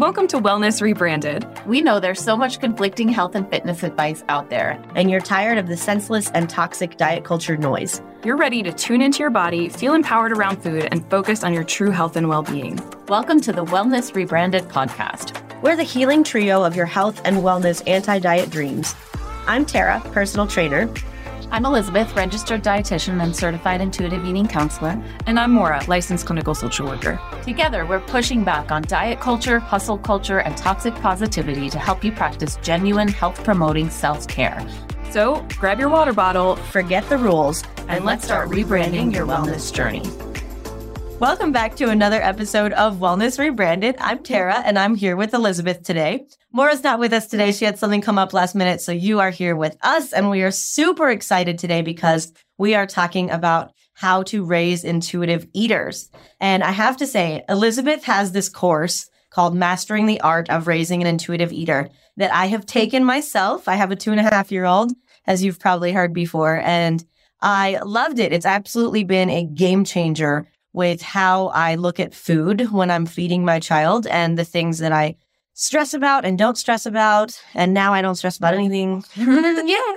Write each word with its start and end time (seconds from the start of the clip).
Welcome 0.00 0.28
to 0.28 0.38
Wellness 0.38 0.80
Rebranded. 0.80 1.46
We 1.66 1.82
know 1.82 2.00
there's 2.00 2.24
so 2.24 2.34
much 2.34 2.58
conflicting 2.58 3.10
health 3.10 3.34
and 3.34 3.46
fitness 3.50 3.82
advice 3.82 4.24
out 4.30 4.48
there. 4.48 4.82
And 4.94 5.10
you're 5.10 5.20
tired 5.20 5.58
of 5.58 5.66
the 5.66 5.76
senseless 5.76 6.30
and 6.30 6.48
toxic 6.48 6.96
diet 6.96 7.22
culture 7.22 7.58
noise. 7.58 8.00
You're 8.24 8.38
ready 8.38 8.62
to 8.62 8.72
tune 8.72 9.02
into 9.02 9.18
your 9.18 9.28
body, 9.28 9.68
feel 9.68 9.92
empowered 9.92 10.32
around 10.32 10.62
food, 10.62 10.88
and 10.90 11.04
focus 11.10 11.44
on 11.44 11.52
your 11.52 11.64
true 11.64 11.90
health 11.90 12.16
and 12.16 12.30
well 12.30 12.42
being. 12.42 12.80
Welcome 13.08 13.42
to 13.42 13.52
the 13.52 13.66
Wellness 13.66 14.14
Rebranded 14.14 14.64
podcast. 14.70 15.38
We're 15.60 15.76
the 15.76 15.82
healing 15.82 16.24
trio 16.24 16.64
of 16.64 16.74
your 16.74 16.86
health 16.86 17.20
and 17.26 17.36
wellness 17.36 17.86
anti 17.86 18.20
diet 18.20 18.48
dreams. 18.48 18.94
I'm 19.46 19.66
Tara, 19.66 20.00
personal 20.12 20.46
trainer. 20.46 20.88
I'm 21.52 21.64
Elizabeth, 21.64 22.14
registered 22.14 22.62
dietitian 22.62 23.20
and 23.20 23.34
certified 23.34 23.80
intuitive 23.80 24.24
eating 24.24 24.46
counselor. 24.46 25.02
And 25.26 25.38
I'm 25.38 25.50
Maura, 25.50 25.82
licensed 25.88 26.24
clinical 26.24 26.54
social 26.54 26.86
worker. 26.86 27.20
Together, 27.42 27.84
we're 27.84 27.98
pushing 27.98 28.44
back 28.44 28.70
on 28.70 28.82
diet 28.82 29.18
culture, 29.18 29.58
hustle 29.58 29.98
culture, 29.98 30.38
and 30.38 30.56
toxic 30.56 30.94
positivity 30.94 31.68
to 31.68 31.78
help 31.78 32.04
you 32.04 32.12
practice 32.12 32.56
genuine 32.62 33.08
health 33.08 33.42
promoting 33.42 33.90
self 33.90 34.28
care. 34.28 34.64
So 35.10 35.44
grab 35.58 35.80
your 35.80 35.88
water 35.88 36.12
bottle, 36.12 36.54
forget 36.54 37.08
the 37.08 37.18
rules, 37.18 37.64
and, 37.78 37.90
and 37.90 38.04
let's 38.04 38.24
start 38.24 38.48
rebranding 38.48 39.12
your 39.12 39.26
wellness 39.26 39.74
journey. 39.74 40.29
Welcome 41.20 41.52
back 41.52 41.76
to 41.76 41.90
another 41.90 42.22
episode 42.22 42.72
of 42.72 42.96
Wellness 42.96 43.38
Rebranded. 43.38 43.94
I'm 43.98 44.22
Tara 44.22 44.62
and 44.64 44.78
I'm 44.78 44.94
here 44.94 45.16
with 45.16 45.34
Elizabeth 45.34 45.82
today. 45.82 46.26
Maura's 46.50 46.82
not 46.82 46.98
with 46.98 47.12
us 47.12 47.26
today. 47.26 47.52
She 47.52 47.66
had 47.66 47.78
something 47.78 48.00
come 48.00 48.16
up 48.16 48.32
last 48.32 48.54
minute. 48.54 48.80
So 48.80 48.90
you 48.90 49.20
are 49.20 49.28
here 49.28 49.54
with 49.54 49.76
us 49.82 50.14
and 50.14 50.30
we 50.30 50.40
are 50.40 50.50
super 50.50 51.10
excited 51.10 51.58
today 51.58 51.82
because 51.82 52.32
we 52.56 52.74
are 52.74 52.86
talking 52.86 53.30
about 53.30 53.72
how 53.92 54.22
to 54.24 54.46
raise 54.46 54.82
intuitive 54.82 55.46
eaters. 55.52 56.08
And 56.40 56.64
I 56.64 56.70
have 56.70 56.96
to 56.96 57.06
say, 57.06 57.44
Elizabeth 57.50 58.02
has 58.04 58.32
this 58.32 58.48
course 58.48 59.06
called 59.28 59.54
Mastering 59.54 60.06
the 60.06 60.22
Art 60.22 60.48
of 60.48 60.66
Raising 60.68 61.02
an 61.02 61.06
Intuitive 61.06 61.52
Eater 61.52 61.90
that 62.16 62.32
I 62.32 62.46
have 62.46 62.64
taken 62.64 63.04
myself. 63.04 63.68
I 63.68 63.74
have 63.74 63.90
a 63.90 63.96
two 63.96 64.12
and 64.12 64.20
a 64.20 64.34
half 64.34 64.50
year 64.50 64.64
old, 64.64 64.94
as 65.26 65.44
you've 65.44 65.60
probably 65.60 65.92
heard 65.92 66.14
before, 66.14 66.56
and 66.56 67.04
I 67.42 67.78
loved 67.84 68.18
it. 68.18 68.32
It's 68.32 68.46
absolutely 68.46 69.04
been 69.04 69.28
a 69.28 69.44
game 69.44 69.84
changer 69.84 70.46
with 70.72 71.02
how 71.02 71.48
I 71.48 71.74
look 71.74 71.98
at 71.98 72.14
food 72.14 72.70
when 72.70 72.90
I'm 72.90 73.06
feeding 73.06 73.44
my 73.44 73.60
child 73.60 74.06
and 74.06 74.38
the 74.38 74.44
things 74.44 74.78
that 74.78 74.92
I 74.92 75.16
stress 75.54 75.94
about 75.94 76.24
and 76.24 76.38
don't 76.38 76.56
stress 76.56 76.86
about. 76.86 77.40
And 77.54 77.74
now 77.74 77.92
I 77.92 78.02
don't 78.02 78.14
stress 78.14 78.36
about 78.36 78.54
anything. 78.54 79.04
yeah. 79.16 79.96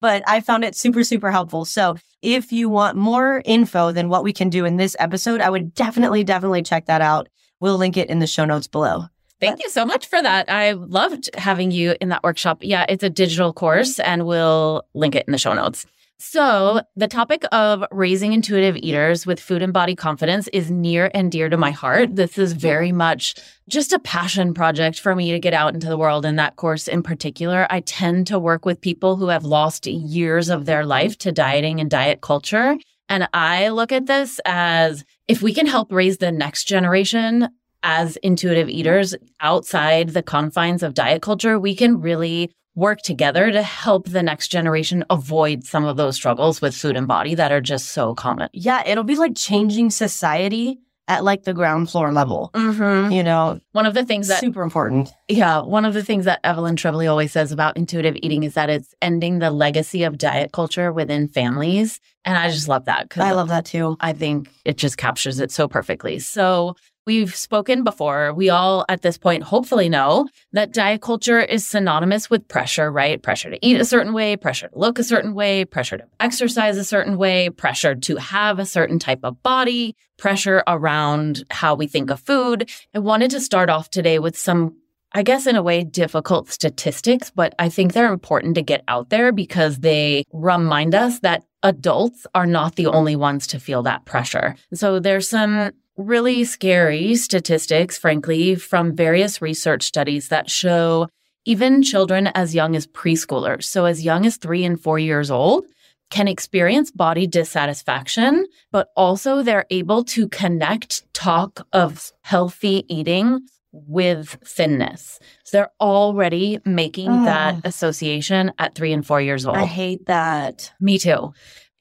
But 0.00 0.22
I 0.26 0.40
found 0.40 0.64
it 0.64 0.76
super, 0.76 1.02
super 1.02 1.30
helpful. 1.30 1.64
So 1.64 1.96
if 2.22 2.52
you 2.52 2.68
want 2.68 2.96
more 2.96 3.42
info 3.44 3.92
than 3.92 4.08
what 4.08 4.24
we 4.24 4.32
can 4.32 4.50
do 4.50 4.64
in 4.64 4.76
this 4.76 4.96
episode, 4.98 5.40
I 5.40 5.50
would 5.50 5.74
definitely, 5.74 6.24
definitely 6.24 6.62
check 6.62 6.86
that 6.86 7.00
out. 7.00 7.28
We'll 7.60 7.78
link 7.78 7.96
it 7.96 8.10
in 8.10 8.18
the 8.18 8.26
show 8.26 8.44
notes 8.44 8.66
below. 8.66 9.06
Thank 9.40 9.62
you 9.62 9.68
so 9.68 9.84
much 9.84 10.06
for 10.06 10.22
that. 10.22 10.50
I 10.50 10.72
loved 10.72 11.28
having 11.34 11.70
you 11.70 11.96
in 12.00 12.08
that 12.10 12.22
workshop. 12.22 12.58
Yeah, 12.62 12.86
it's 12.88 13.02
a 13.02 13.10
digital 13.10 13.52
course 13.52 13.98
and 13.98 14.26
we'll 14.26 14.84
link 14.94 15.14
it 15.14 15.26
in 15.26 15.32
the 15.32 15.38
show 15.38 15.52
notes. 15.52 15.86
So, 16.26 16.80
the 16.96 17.06
topic 17.06 17.44
of 17.52 17.84
raising 17.90 18.32
intuitive 18.32 18.78
eaters 18.78 19.26
with 19.26 19.38
food 19.38 19.60
and 19.60 19.74
body 19.74 19.94
confidence 19.94 20.48
is 20.48 20.70
near 20.70 21.10
and 21.12 21.30
dear 21.30 21.50
to 21.50 21.58
my 21.58 21.70
heart. 21.70 22.16
This 22.16 22.38
is 22.38 22.54
very 22.54 22.92
much 22.92 23.34
just 23.68 23.92
a 23.92 23.98
passion 23.98 24.54
project 24.54 24.98
for 24.98 25.14
me 25.14 25.32
to 25.32 25.38
get 25.38 25.52
out 25.52 25.74
into 25.74 25.86
the 25.86 25.98
world. 25.98 26.24
In 26.24 26.36
that 26.36 26.56
course 26.56 26.88
in 26.88 27.02
particular, 27.02 27.66
I 27.68 27.80
tend 27.80 28.26
to 28.28 28.38
work 28.38 28.64
with 28.64 28.80
people 28.80 29.16
who 29.16 29.28
have 29.28 29.44
lost 29.44 29.86
years 29.86 30.48
of 30.48 30.64
their 30.64 30.86
life 30.86 31.18
to 31.18 31.30
dieting 31.30 31.78
and 31.78 31.90
diet 31.90 32.22
culture. 32.22 32.78
And 33.10 33.28
I 33.34 33.68
look 33.68 33.92
at 33.92 34.06
this 34.06 34.40
as 34.46 35.04
if 35.28 35.42
we 35.42 35.52
can 35.52 35.66
help 35.66 35.92
raise 35.92 36.16
the 36.16 36.32
next 36.32 36.64
generation 36.64 37.50
as 37.82 38.16
intuitive 38.16 38.70
eaters 38.70 39.14
outside 39.40 40.08
the 40.08 40.22
confines 40.22 40.82
of 40.82 40.94
diet 40.94 41.20
culture, 41.20 41.58
we 41.58 41.76
can 41.76 42.00
really 42.00 42.50
work 42.74 43.00
together 43.02 43.50
to 43.50 43.62
help 43.62 44.08
the 44.08 44.22
next 44.22 44.48
generation 44.48 45.04
avoid 45.10 45.64
some 45.64 45.84
of 45.84 45.96
those 45.96 46.16
struggles 46.16 46.60
with 46.60 46.74
food 46.74 46.96
and 46.96 47.06
body 47.06 47.34
that 47.34 47.52
are 47.52 47.60
just 47.60 47.90
so 47.90 48.14
common. 48.14 48.48
Yeah, 48.52 48.82
it'll 48.86 49.04
be 49.04 49.16
like 49.16 49.36
changing 49.36 49.90
society 49.90 50.80
at 51.06 51.22
like 51.22 51.44
the 51.44 51.52
ground 51.52 51.90
floor 51.90 52.12
level. 52.12 52.50
Mm-hmm. 52.54 53.12
You 53.12 53.22
know, 53.22 53.60
one 53.72 53.86
of 53.86 53.94
the 53.94 54.04
things 54.04 54.28
that 54.28 54.40
super 54.40 54.62
important. 54.62 55.10
Yeah, 55.28 55.60
one 55.60 55.84
of 55.84 55.94
the 55.94 56.02
things 56.02 56.24
that 56.24 56.40
Evelyn 56.44 56.76
Tribole 56.76 57.08
always 57.08 57.32
says 57.32 57.52
about 57.52 57.76
intuitive 57.76 58.16
eating 58.22 58.42
is 58.42 58.54
that 58.54 58.70
it's 58.70 58.94
ending 59.02 59.38
the 59.38 59.50
legacy 59.50 60.02
of 60.04 60.18
diet 60.18 60.52
culture 60.52 60.92
within 60.92 61.28
families, 61.28 62.00
and 62.24 62.36
I 62.38 62.50
just 62.50 62.68
love 62.68 62.86
that. 62.86 63.12
I 63.16 63.32
love 63.32 63.48
that 63.48 63.66
too. 63.66 63.96
I 64.00 64.14
think 64.14 64.48
it 64.64 64.78
just 64.78 64.96
captures 64.96 65.40
it 65.40 65.50
so 65.50 65.68
perfectly. 65.68 66.18
So 66.18 66.74
We've 67.06 67.34
spoken 67.34 67.84
before. 67.84 68.32
We 68.32 68.48
all 68.48 68.86
at 68.88 69.02
this 69.02 69.18
point 69.18 69.42
hopefully 69.42 69.90
know 69.90 70.26
that 70.52 70.72
diet 70.72 71.02
culture 71.02 71.38
is 71.38 71.66
synonymous 71.66 72.30
with 72.30 72.48
pressure, 72.48 72.90
right? 72.90 73.22
Pressure 73.22 73.50
to 73.50 73.58
eat 73.60 73.78
a 73.78 73.84
certain 73.84 74.14
way, 74.14 74.36
pressure 74.36 74.68
to 74.68 74.78
look 74.78 74.98
a 74.98 75.04
certain 75.04 75.34
way, 75.34 75.66
pressure 75.66 75.98
to 75.98 76.06
exercise 76.18 76.78
a 76.78 76.84
certain 76.84 77.18
way, 77.18 77.50
pressure 77.50 77.94
to 77.94 78.16
have 78.16 78.58
a 78.58 78.64
certain 78.64 78.98
type 78.98 79.20
of 79.22 79.42
body, 79.42 79.94
pressure 80.16 80.62
around 80.66 81.44
how 81.50 81.74
we 81.74 81.86
think 81.86 82.10
of 82.10 82.20
food. 82.20 82.70
I 82.94 83.00
wanted 83.00 83.30
to 83.32 83.40
start 83.40 83.68
off 83.68 83.90
today 83.90 84.18
with 84.18 84.38
some 84.38 84.76
I 85.16 85.22
guess 85.22 85.46
in 85.46 85.54
a 85.54 85.62
way, 85.62 85.84
difficult 85.84 86.50
statistics, 86.50 87.30
but 87.30 87.54
I 87.56 87.68
think 87.68 87.92
they're 87.92 88.12
important 88.12 88.56
to 88.56 88.62
get 88.62 88.82
out 88.88 89.10
there 89.10 89.30
because 89.30 89.78
they 89.78 90.24
remind 90.32 90.92
us 90.92 91.20
that 91.20 91.44
adults 91.62 92.26
are 92.34 92.46
not 92.46 92.74
the 92.74 92.88
only 92.88 93.14
ones 93.14 93.46
to 93.48 93.60
feel 93.60 93.84
that 93.84 94.04
pressure. 94.06 94.56
So 94.74 94.98
there's 94.98 95.28
some 95.28 95.70
really 95.96 96.44
scary 96.44 97.14
statistics, 97.16 97.98
frankly, 97.98 98.54
from 98.54 98.94
various 98.94 99.40
research 99.40 99.82
studies 99.82 100.28
that 100.28 100.50
show 100.50 101.08
even 101.44 101.82
children 101.82 102.28
as 102.28 102.54
young 102.54 102.74
as 102.74 102.86
preschoolers, 102.86 103.64
so 103.64 103.84
as 103.84 104.04
young 104.04 104.24
as 104.26 104.36
three 104.36 104.64
and 104.64 104.80
four 104.80 104.98
years 104.98 105.30
old, 105.30 105.66
can 106.10 106.28
experience 106.28 106.90
body 106.90 107.26
dissatisfaction, 107.26 108.46
but 108.70 108.88
also 108.96 109.42
they're 109.42 109.66
able 109.70 110.04
to 110.04 110.28
connect 110.28 111.02
talk 111.12 111.66
of 111.72 112.12
healthy 112.22 112.84
eating 112.88 113.40
with 113.72 114.38
thinness. 114.44 115.18
So 115.44 115.56
they're 115.56 115.72
already 115.80 116.60
making 116.64 117.10
that 117.24 117.56
ah. 117.56 117.60
association 117.64 118.52
at 118.58 118.74
three 118.74 118.92
and 118.92 119.04
four 119.04 119.20
years 119.20 119.44
old. 119.44 119.56
I 119.56 119.64
hate 119.64 120.06
that. 120.06 120.72
Me 120.80 120.98
too. 120.98 121.32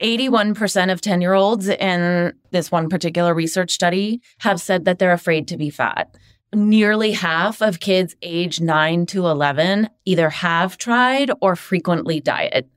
81% 0.03 0.91
of 0.91 1.01
10 1.01 1.21
year 1.21 1.33
olds 1.33 1.69
in 1.69 2.33
this 2.51 2.71
one 2.71 2.89
particular 2.89 3.33
research 3.33 3.71
study 3.71 4.21
have 4.39 4.59
said 4.59 4.85
that 4.85 4.99
they're 4.99 5.13
afraid 5.13 5.47
to 5.47 5.57
be 5.57 5.69
fat. 5.69 6.15
Nearly 6.53 7.13
half 7.13 7.61
of 7.61 7.79
kids 7.79 8.15
age 8.21 8.59
9 8.61 9.05
to 9.07 9.27
11 9.27 9.89
either 10.05 10.29
have 10.29 10.77
tried 10.77 11.31
or 11.41 11.55
frequently 11.55 12.19
diet. 12.19 12.69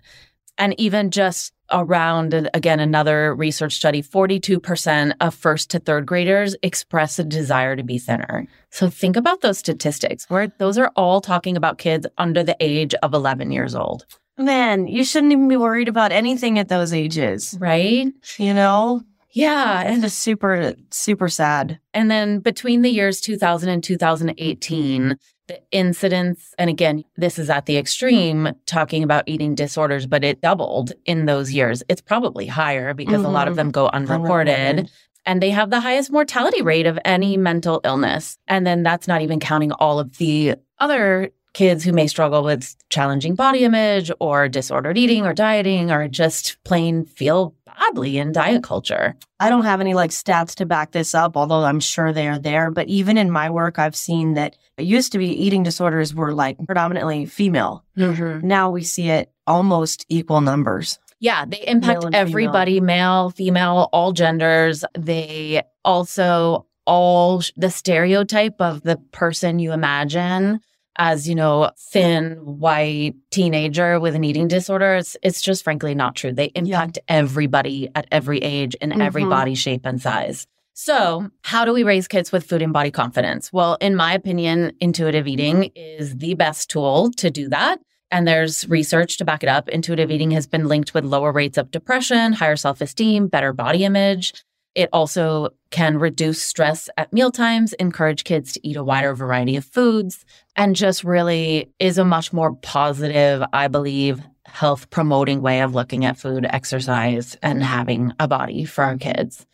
And 0.56 0.78
even 0.80 1.10
just 1.10 1.52
around, 1.70 2.48
again, 2.54 2.80
another 2.80 3.34
research 3.34 3.74
study, 3.74 4.02
42% 4.02 5.12
of 5.20 5.34
first 5.34 5.68
to 5.70 5.80
third 5.80 6.06
graders 6.06 6.56
express 6.62 7.18
a 7.18 7.24
desire 7.24 7.76
to 7.76 7.82
be 7.82 7.98
thinner. 7.98 8.46
So 8.70 8.88
think 8.88 9.16
about 9.16 9.40
those 9.40 9.58
statistics 9.58 10.30
where 10.30 10.48
those 10.58 10.78
are 10.78 10.92
all 10.96 11.20
talking 11.20 11.56
about 11.56 11.78
kids 11.78 12.06
under 12.16 12.42
the 12.42 12.56
age 12.60 12.94
of 13.02 13.12
11 13.12 13.50
years 13.50 13.74
old. 13.74 14.06
Man, 14.38 14.86
you 14.86 15.04
shouldn't 15.04 15.32
even 15.32 15.48
be 15.48 15.56
worried 15.56 15.88
about 15.88 16.12
anything 16.12 16.58
at 16.58 16.68
those 16.68 16.92
ages. 16.92 17.56
Right? 17.58 18.12
You 18.38 18.54
know? 18.54 19.02
Yeah. 19.30 19.82
And 19.84 20.04
it's 20.04 20.14
super, 20.14 20.74
super 20.90 21.28
sad. 21.28 21.78
And 21.92 22.10
then 22.10 22.40
between 22.40 22.82
the 22.82 22.90
years 22.90 23.20
2000 23.20 23.68
and 23.68 23.84
2018, 23.84 25.18
the 25.48 25.60
incidence, 25.70 26.54
and 26.58 26.70
again, 26.70 27.04
this 27.16 27.38
is 27.38 27.50
at 27.50 27.66
the 27.66 27.76
extreme 27.76 28.50
talking 28.66 29.02
about 29.02 29.24
eating 29.26 29.54
disorders, 29.54 30.06
but 30.06 30.24
it 30.24 30.40
doubled 30.40 30.92
in 31.04 31.26
those 31.26 31.52
years. 31.52 31.82
It's 31.88 32.00
probably 32.00 32.46
higher 32.46 32.94
because 32.94 33.16
mm-hmm. 33.16 33.26
a 33.26 33.30
lot 33.30 33.46
of 33.46 33.52
mm-hmm. 33.52 33.58
them 33.58 33.70
go 33.70 33.88
unreported. 33.88 34.54
unreported. 34.54 34.90
And 35.26 35.42
they 35.42 35.50
have 35.50 35.70
the 35.70 35.80
highest 35.80 36.10
mortality 36.10 36.62
rate 36.62 36.86
of 36.86 36.98
any 37.04 37.36
mental 37.36 37.80
illness. 37.84 38.38
And 38.46 38.66
then 38.66 38.82
that's 38.82 39.08
not 39.08 39.22
even 39.22 39.40
counting 39.40 39.72
all 39.72 39.98
of 39.98 40.16
the 40.18 40.54
other 40.78 41.30
kids 41.56 41.82
who 41.82 41.90
may 41.90 42.06
struggle 42.06 42.42
with 42.42 42.76
challenging 42.90 43.34
body 43.34 43.64
image 43.64 44.12
or 44.20 44.46
disordered 44.46 44.98
eating 44.98 45.24
or 45.24 45.32
dieting 45.32 45.90
or 45.90 46.06
just 46.06 46.58
plain 46.64 47.06
feel 47.06 47.54
badly 47.64 48.18
in 48.18 48.30
diet 48.30 48.62
culture. 48.62 49.16
I 49.40 49.48
don't 49.48 49.64
have 49.64 49.80
any 49.80 49.94
like 49.94 50.10
stats 50.10 50.54
to 50.56 50.66
back 50.66 50.92
this 50.92 51.14
up, 51.14 51.34
although 51.34 51.64
I'm 51.64 51.80
sure 51.80 52.12
they 52.12 52.28
are 52.28 52.38
there. 52.38 52.70
But 52.70 52.88
even 52.88 53.16
in 53.16 53.30
my 53.30 53.48
work, 53.48 53.78
I've 53.78 53.96
seen 53.96 54.34
that 54.34 54.54
it 54.76 54.84
used 54.84 55.12
to 55.12 55.18
be 55.18 55.28
eating 55.28 55.62
disorders 55.62 56.14
were 56.14 56.34
like 56.34 56.58
predominantly 56.66 57.24
female. 57.24 57.82
Mm-hmm. 57.96 58.46
Now 58.46 58.68
we 58.68 58.82
see 58.82 59.08
it 59.08 59.32
almost 59.46 60.04
equal 60.10 60.42
numbers. 60.42 60.98
Yeah, 61.20 61.46
they 61.46 61.66
impact 61.66 62.04
everybody 62.12 62.74
female. 62.74 62.86
male, 62.86 63.30
female, 63.30 63.88
all 63.94 64.12
genders. 64.12 64.84
They 64.92 65.62
also 65.86 66.66
all 66.86 67.40
the 67.56 67.70
stereotype 67.70 68.60
of 68.60 68.82
the 68.82 68.98
person 69.12 69.58
you 69.58 69.72
imagine 69.72 70.60
as, 70.98 71.28
you 71.28 71.34
know, 71.34 71.70
thin, 71.78 72.32
white 72.44 73.14
teenager 73.30 74.00
with 74.00 74.14
an 74.14 74.24
eating 74.24 74.48
disorder. 74.48 74.96
It's, 74.96 75.16
it's 75.22 75.42
just 75.42 75.64
frankly 75.64 75.94
not 75.94 76.14
true. 76.14 76.32
They 76.32 76.46
impact 76.54 76.98
yeah. 76.98 77.16
everybody 77.16 77.88
at 77.94 78.06
every 78.10 78.38
age 78.38 78.74
in 78.76 78.90
mm-hmm. 78.90 79.02
every 79.02 79.24
body 79.24 79.54
shape 79.54 79.84
and 79.84 80.00
size. 80.00 80.46
So, 80.78 81.30
how 81.42 81.64
do 81.64 81.72
we 81.72 81.84
raise 81.84 82.06
kids 82.06 82.30
with 82.30 82.44
food 82.44 82.60
and 82.60 82.72
body 82.72 82.90
confidence? 82.90 83.50
Well, 83.50 83.78
in 83.80 83.96
my 83.96 84.12
opinion, 84.12 84.72
intuitive 84.78 85.26
eating 85.26 85.70
is 85.74 86.18
the 86.18 86.34
best 86.34 86.68
tool 86.68 87.10
to 87.12 87.30
do 87.30 87.48
that. 87.48 87.80
And 88.10 88.28
there's 88.28 88.68
research 88.68 89.16
to 89.18 89.24
back 89.24 89.42
it 89.42 89.48
up. 89.48 89.68
Intuitive 89.68 90.10
eating 90.10 90.30
has 90.32 90.46
been 90.46 90.68
linked 90.68 90.94
with 90.94 91.04
lower 91.04 91.32
rates 91.32 91.58
of 91.58 91.70
depression, 91.70 92.34
higher 92.34 92.56
self 92.56 92.80
esteem, 92.80 93.26
better 93.26 93.52
body 93.52 93.84
image. 93.84 94.44
It 94.76 94.90
also 94.92 95.48
can 95.70 95.98
reduce 95.98 96.42
stress 96.42 96.90
at 96.98 97.10
mealtimes, 97.10 97.72
encourage 97.72 98.24
kids 98.24 98.52
to 98.52 98.68
eat 98.68 98.76
a 98.76 98.84
wider 98.84 99.14
variety 99.14 99.56
of 99.56 99.64
foods, 99.64 100.26
and 100.54 100.76
just 100.76 101.02
really 101.02 101.72
is 101.78 101.96
a 101.96 102.04
much 102.04 102.30
more 102.30 102.54
positive, 102.56 103.42
I 103.54 103.68
believe, 103.68 104.20
health 104.44 104.90
promoting 104.90 105.40
way 105.40 105.62
of 105.62 105.74
looking 105.74 106.04
at 106.04 106.18
food, 106.18 106.46
exercise, 106.50 107.38
and 107.42 107.62
having 107.62 108.12
a 108.20 108.28
body 108.28 108.66
for 108.66 108.84
our 108.84 108.98
kids. 108.98 109.46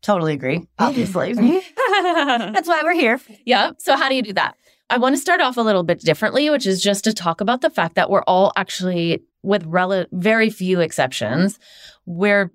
Totally 0.00 0.32
agree. 0.32 0.66
Obviously. 0.78 1.34
That's 1.76 2.66
why 2.66 2.80
we're 2.82 2.94
here. 2.94 3.20
Yeah. 3.44 3.72
So, 3.78 3.96
how 3.96 4.08
do 4.08 4.14
you 4.14 4.22
do 4.22 4.32
that? 4.32 4.56
I 4.88 4.96
want 4.96 5.14
to 5.14 5.20
start 5.20 5.42
off 5.42 5.58
a 5.58 5.62
little 5.62 5.82
bit 5.82 6.00
differently, 6.00 6.48
which 6.48 6.66
is 6.66 6.82
just 6.82 7.04
to 7.04 7.12
talk 7.12 7.42
about 7.42 7.60
the 7.60 7.70
fact 7.70 7.96
that 7.96 8.08
we're 8.08 8.22
all 8.22 8.50
actually, 8.56 9.24
with 9.42 9.64
rel- 9.66 10.06
very 10.10 10.48
few 10.48 10.80
exceptions, 10.80 11.58
we're 12.06 12.50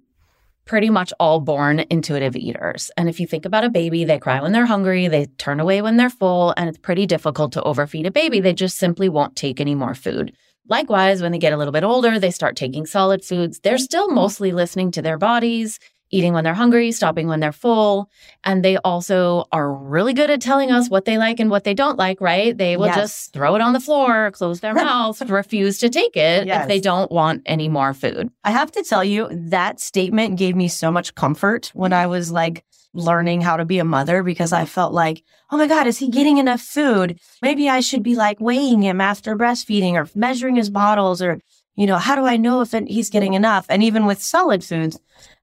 pretty 0.69 0.91
much 0.91 1.11
all 1.19 1.39
born 1.39 1.83
intuitive 1.89 2.35
eaters. 2.35 2.91
And 2.95 3.09
if 3.09 3.19
you 3.19 3.25
think 3.25 3.43
about 3.43 3.63
a 3.63 3.71
baby, 3.71 4.05
they 4.05 4.19
cry 4.19 4.39
when 4.39 4.51
they're 4.51 4.67
hungry, 4.67 5.07
they 5.07 5.25
turn 5.39 5.59
away 5.59 5.81
when 5.81 5.97
they're 5.97 6.11
full, 6.11 6.53
and 6.57 6.69
it's 6.69 6.77
pretty 6.77 7.07
difficult 7.07 7.53
to 7.53 7.63
overfeed 7.63 8.05
a 8.05 8.11
baby. 8.11 8.39
They 8.39 8.53
just 8.53 8.77
simply 8.77 9.09
won't 9.09 9.35
take 9.35 9.59
any 9.59 9.73
more 9.73 9.95
food. 9.95 10.31
Likewise, 10.67 11.23
when 11.23 11.31
they 11.31 11.39
get 11.39 11.53
a 11.53 11.57
little 11.57 11.71
bit 11.71 11.83
older, 11.83 12.19
they 12.19 12.29
start 12.29 12.55
taking 12.55 12.85
solid 12.85 13.25
foods. 13.25 13.59
They're 13.61 13.79
still 13.79 14.11
mostly 14.11 14.51
listening 14.51 14.91
to 14.91 15.01
their 15.01 15.17
bodies 15.17 15.79
eating 16.11 16.33
when 16.33 16.43
they're 16.43 16.53
hungry, 16.53 16.91
stopping 16.91 17.27
when 17.27 17.39
they're 17.39 17.51
full. 17.51 18.09
And 18.43 18.63
they 18.63 18.77
also 18.77 19.45
are 19.51 19.71
really 19.71 20.13
good 20.13 20.29
at 20.29 20.41
telling 20.41 20.71
us 20.71 20.85
mm-hmm. 20.85 20.91
what 20.93 21.05
they 21.05 21.17
like 21.17 21.39
and 21.39 21.49
what 21.49 21.63
they 21.63 21.73
don't 21.73 21.97
like, 21.97 22.19
right? 22.21 22.57
They 22.57 22.77
will 22.77 22.87
Yes. 22.87 22.95
just 22.95 23.33
throw 23.33 23.55
it 23.55 23.61
on 23.61 23.73
the 23.73 23.79
floor, 23.79 24.31
close 24.31 24.59
their 24.59 24.73
mouth, 24.87 25.21
refuse 25.29 25.77
to 25.79 25.89
take 25.89 26.15
it 26.17 26.47
Yes. 26.47 26.63
if 26.63 26.67
they 26.67 26.79
don't 26.79 27.11
want 27.11 27.43
any 27.45 27.67
more 27.69 27.93
food. 27.93 28.29
I 28.43 28.51
have 28.51 28.71
to 28.73 28.83
tell 28.83 29.03
you, 29.03 29.29
that 29.31 29.79
statement 29.79 30.37
gave 30.37 30.55
me 30.55 30.67
so 30.67 30.91
much 30.91 31.15
comfort 31.15 31.71
when 31.73 31.93
I 31.93 32.07
was 32.07 32.31
like 32.31 32.63
learning 32.93 33.41
how 33.41 33.55
to 33.55 33.65
be 33.65 33.77
a 33.77 33.83
mother 33.83 34.23
because 34.23 34.51
I 34.51 34.65
felt 34.65 34.93
like, 34.93 35.23
oh 35.51 35.57
my 35.57 35.67
God, 35.67 35.85
is 35.85 35.99
he 35.99 36.09
getting 36.09 36.37
enough 36.37 36.61
food? 36.61 37.19
Maybe 37.41 37.69
I 37.69 37.81
should 37.81 38.01
be 38.01 38.15
like 38.15 38.39
weighing 38.39 38.81
him 38.81 38.99
after 38.99 39.35
breastfeeding 39.35 39.93
or 39.93 40.09
measuring 40.15 40.55
his 40.55 40.71
bottles 40.71 41.21
or, 41.21 41.39
you 41.75 41.85
know, 41.85 41.97
how 41.97 42.15
do 42.15 42.25
I 42.25 42.37
know 42.37 42.61
if 42.61 42.73
it- 42.73 42.87
he's 42.89 43.11
getting 43.11 43.35
enough? 43.35 43.67
And 43.69 43.83
even 43.83 44.07
with 44.07 44.23
solid 44.23 44.63
foods, 44.63 44.99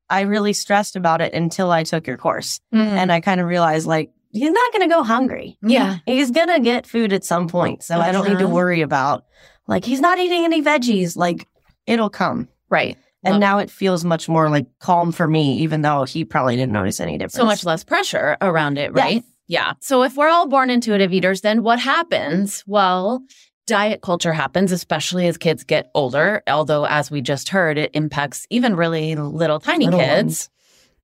I 0.09 0.23
really 0.23 0.53
stressed 0.53 0.97
about 0.97 1.21
it 1.21 1.35
until 1.35 1.71
I 1.71 1.83
took 1.85 2.07
your 2.07 2.17
course. 2.17 2.61
And 2.73 3.11
I 3.13 3.21
kind 3.21 3.41
of 3.41 3.47
realized 3.47 3.87
like, 3.87 4.11
he's 4.31 4.51
not 4.51 4.73
going 4.73 4.89
to 4.89 4.95
go 4.95 5.03
hungry. 5.03 5.59
yeah. 5.63 5.99
He's 6.07 6.31
going 6.31 6.49
to 6.49 6.61
get 6.61 6.87
food 6.87 7.13
at 7.13 7.25
some 7.25 7.49
point. 7.49 7.83
So 7.83 7.99
I 7.99 8.13
don't 8.13 8.29
need 8.29 8.39
to 8.39 8.45
Uh-huh. 8.45 8.55
worry 8.55 8.83
about 8.83 9.25
like, 9.67 9.85
he's 9.85 10.01
not 10.01 10.19
eating 10.19 10.45
any 10.45 10.63
veggies. 10.63 11.17
Like, 11.17 11.49
it'll 11.87 12.11
come. 12.11 12.49
Right. 12.69 12.97
And 13.25 13.35
Love- 13.35 13.41
now 13.41 13.59
it 13.59 13.71
feels 13.71 14.05
much 14.05 14.29
more 14.29 14.49
like 14.49 14.67
calm 14.79 15.11
for 15.11 15.27
me, 15.27 15.59
even 15.59 15.83
though 15.83 16.05
he 16.05 16.25
probably 16.25 16.55
didn't 16.57 16.73
notice 16.73 17.01
any 17.01 17.19
difference. 17.19 17.35
so 17.35 17.45
much 17.45 17.65
less 17.65 17.83
pressure 17.83 18.37
around 18.41 18.79
it, 18.79 18.93
Yes. 18.95 19.05
right? 19.05 19.25
Yeah. 19.49 19.73
So 19.81 20.03
if 20.05 20.17
we're 20.17 20.29
all 20.29 20.47
born 20.49 20.71
intuitive 20.71 21.13
eaters, 21.13 21.41
then 21.41 21.63
what 21.65 21.79
happens? 21.81 22.63
Well, 22.67 23.23
diet 23.67 24.01
culture 24.01 24.33
happens, 24.33 24.73
especially 24.73 25.27
as 25.27 25.37
kids 25.37 25.65
get 25.65 25.91
older. 25.95 26.43
Although, 26.47 26.87
as 26.87 27.11
we 27.11 27.21
just 27.21 27.49
heard, 27.49 27.79
it 27.79 27.91
impacts 27.95 28.47
even 28.51 28.77
really 28.77 29.15
little 29.17 29.61
tiny 29.61 29.87
Little 29.87 30.01
kids. 30.01 30.23
ones. 30.23 30.51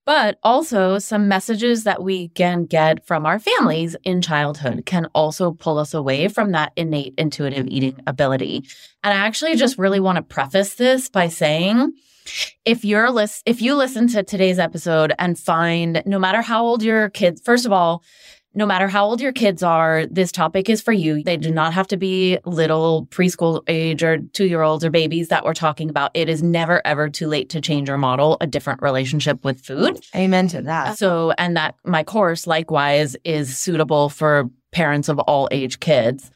But 0.04 0.38
also, 0.42 0.98
some 0.98 1.28
messages 1.28 1.84
that 1.84 2.02
we 2.02 2.28
can 2.28 2.64
get 2.64 3.06
from 3.06 3.24
our 3.24 3.38
families 3.38 3.94
in 4.02 4.20
childhood 4.20 4.84
can 4.84 5.06
also 5.14 5.52
pull 5.52 5.78
us 5.78 5.94
away 5.94 6.26
from 6.26 6.50
that 6.52 6.72
innate 6.76 7.14
intuitive 7.18 7.68
eating 7.68 8.00
ability. 8.08 8.64
And 9.04 9.16
I 9.16 9.24
actually 9.24 9.54
just 9.54 9.78
really 9.78 10.00
want 10.00 10.16
to 10.16 10.22
preface 10.22 10.74
this 10.74 11.08
by 11.08 11.28
saying, 11.28 11.92
if 12.64 12.84
you're 12.84 13.10
list 13.10 13.42
if 13.46 13.60
you 13.60 13.74
listen 13.74 14.08
to 14.08 14.22
today's 14.22 14.58
episode 14.58 15.12
and 15.18 15.38
find 15.38 16.02
no 16.06 16.18
matter 16.18 16.42
how 16.42 16.64
old 16.64 16.82
your 16.82 17.08
kids, 17.10 17.40
first 17.40 17.66
of 17.66 17.72
all, 17.72 18.02
no 18.54 18.66
matter 18.66 18.88
how 18.88 19.06
old 19.06 19.20
your 19.20 19.32
kids 19.32 19.62
are, 19.62 20.06
this 20.06 20.30
topic 20.30 20.68
is 20.68 20.82
for 20.82 20.92
you. 20.92 21.22
They 21.22 21.36
do 21.36 21.50
not 21.50 21.72
have 21.72 21.86
to 21.88 21.96
be 21.96 22.38
little 22.44 23.06
preschool 23.06 23.62
age 23.66 24.02
or 24.02 24.18
two 24.18 24.46
year 24.46 24.62
olds 24.62 24.84
or 24.84 24.90
babies 24.90 25.28
that 25.28 25.44
we're 25.44 25.54
talking 25.54 25.88
about. 25.88 26.10
It 26.14 26.28
is 26.28 26.42
never, 26.42 26.86
ever 26.86 27.08
too 27.08 27.28
late 27.28 27.48
to 27.50 27.60
change 27.60 27.88
or 27.88 27.98
model 27.98 28.36
a 28.40 28.46
different 28.46 28.82
relationship 28.82 29.44
with 29.44 29.60
food. 29.60 30.00
Amen 30.14 30.48
to 30.48 30.62
that. 30.62 30.98
So, 30.98 31.32
and 31.38 31.56
that 31.56 31.76
my 31.84 32.04
course 32.04 32.46
likewise 32.46 33.16
is 33.24 33.58
suitable 33.58 34.08
for 34.08 34.50
parents 34.72 35.08
of 35.08 35.18
all 35.20 35.48
age 35.50 35.80
kids. 35.80 36.30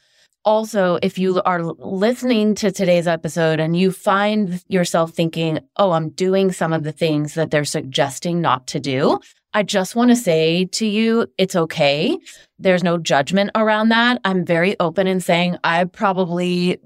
Also, 0.47 0.97
if 1.01 1.19
you 1.19 1.41
are 1.41 1.61
listening 1.61 2.55
to 2.55 2.71
today's 2.71 3.05
episode 3.05 3.59
and 3.59 3.75
you 3.75 3.91
find 3.91 4.63
yourself 4.69 5.11
thinking, 5.11 5.59
oh, 5.75 5.91
I'm 5.91 6.07
doing 6.11 6.53
some 6.53 6.71
of 6.71 6.83
the 6.83 6.93
things 6.93 7.33
that 7.33 7.51
they're 7.51 7.65
suggesting 7.65 8.39
not 8.39 8.65
to 8.67 8.79
do, 8.79 9.19
I 9.53 9.63
just 9.63 9.93
want 9.93 10.09
to 10.11 10.15
say 10.15 10.63
to 10.63 10.87
you, 10.87 11.27
it's 11.37 11.57
okay. 11.57 12.17
There's 12.59 12.81
no 12.81 12.97
judgment 12.97 13.51
around 13.55 13.89
that. 13.89 14.21
I'm 14.23 14.45
very 14.45 14.79
open 14.79 15.05
in 15.05 15.19
saying 15.19 15.57
I 15.65 15.83
probably 15.83 16.79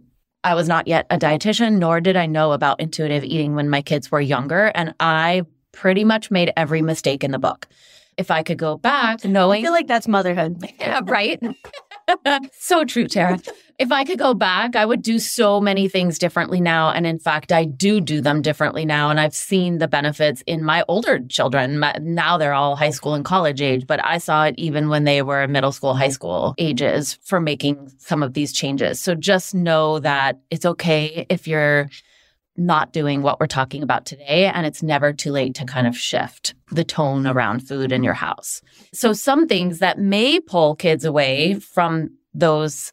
I 0.44 0.56
was 0.56 0.68
not 0.68 0.88
yet 0.88 1.06
a 1.12 1.19
dietitian, 1.19 1.78
nor 1.78 2.02
did 2.02 2.16
I 2.16 2.25
know 2.25 2.54
about 2.54 2.80
intuitive 2.80 3.24
eating 3.24 3.54
when 3.54 3.69
my 3.69 3.84
kids 3.84 4.10
were 4.10 4.22
younger. 4.22 4.72
And 4.74 4.96
I 5.00 5.44
pretty 5.72 6.04
much 6.04 6.31
made 6.31 6.52
every 6.58 6.81
mistake 6.81 7.24
in 7.24 7.30
the 7.30 7.38
book. 7.38 7.68
If 8.18 8.31
I 8.31 8.42
could 8.42 8.58
go 8.58 8.78
back 8.78 9.24
knowing 9.24 9.62
I 9.62 9.66
feel 9.66 9.72
like 9.72 9.88
that's 9.88 10.08
motherhood. 10.08 10.66
yeah, 10.80 11.02
right. 11.04 11.40
so 12.57 12.83
true, 12.86 13.07
Tara. 13.07 13.39
If 13.80 13.92
I 13.92 14.03
could 14.03 14.19
go 14.19 14.33
back, 14.33 14.75
I 14.75 14.86
would 14.86 15.01
do 15.01 15.18
so 15.18 15.59
many 15.59 15.88
things 15.88 16.19
differently 16.19 16.62
now. 16.62 16.92
And 16.92 17.07
in 17.07 17.18
fact, 17.18 17.51
I 17.51 17.65
do 17.65 18.00
do 18.00 18.21
them 18.21 18.42
differently 18.42 18.86
now. 18.86 19.09
And 19.09 19.19
I've 19.19 19.33
seen 19.33 19.80
the 19.80 19.88
benefits 19.88 20.44
in 20.45 20.63
my 20.63 20.83
older 20.88 21.19
children. 21.19 21.83
Now 22.00 22.38
they're 22.38 22.53
all 22.53 22.75
high 22.75 22.92
school 22.92 23.15
and 23.15 23.25
college 23.25 23.62
age, 23.62 23.88
but 23.88 24.03
I 24.06 24.19
saw 24.19 24.45
it 24.45 24.56
even 24.57 24.89
when 24.89 25.06
they 25.06 25.24
were 25.24 25.48
middle 25.48 25.71
school, 25.71 25.95
high 25.95 26.09
school 26.09 26.53
ages 26.59 27.18
for 27.24 27.39
making 27.39 27.92
some 27.98 28.21
of 28.21 28.33
these 28.33 28.53
changes. 28.53 29.00
So 29.00 29.15
just 29.15 29.56
know 29.56 29.98
that 30.00 30.39
it's 30.51 30.65
okay 30.65 31.25
if 31.30 31.48
you're 31.48 31.89
not 32.57 32.94
doing 32.94 33.21
what 33.21 33.39
we're 33.39 33.48
talking 33.48 33.83
about 33.83 34.06
today. 34.06 34.45
And 34.45 34.65
it's 34.65 34.83
never 34.83 35.13
too 35.13 35.31
late 35.31 35.56
to 35.56 35.65
kind 35.65 35.88
of 35.88 35.98
shift 35.98 36.53
the 36.71 36.83
tone 36.83 37.25
around 37.25 37.68
food 37.68 37.92
in 37.92 38.03
your 38.03 38.13
house. 38.13 38.62
So, 38.94 39.13
some 39.13 39.48
things 39.48 39.80
that 39.80 40.00
may 40.00 40.39
pull 40.39 40.75
kids 40.75 41.06
away 41.06 41.56
from 41.56 42.18
those 42.33 42.92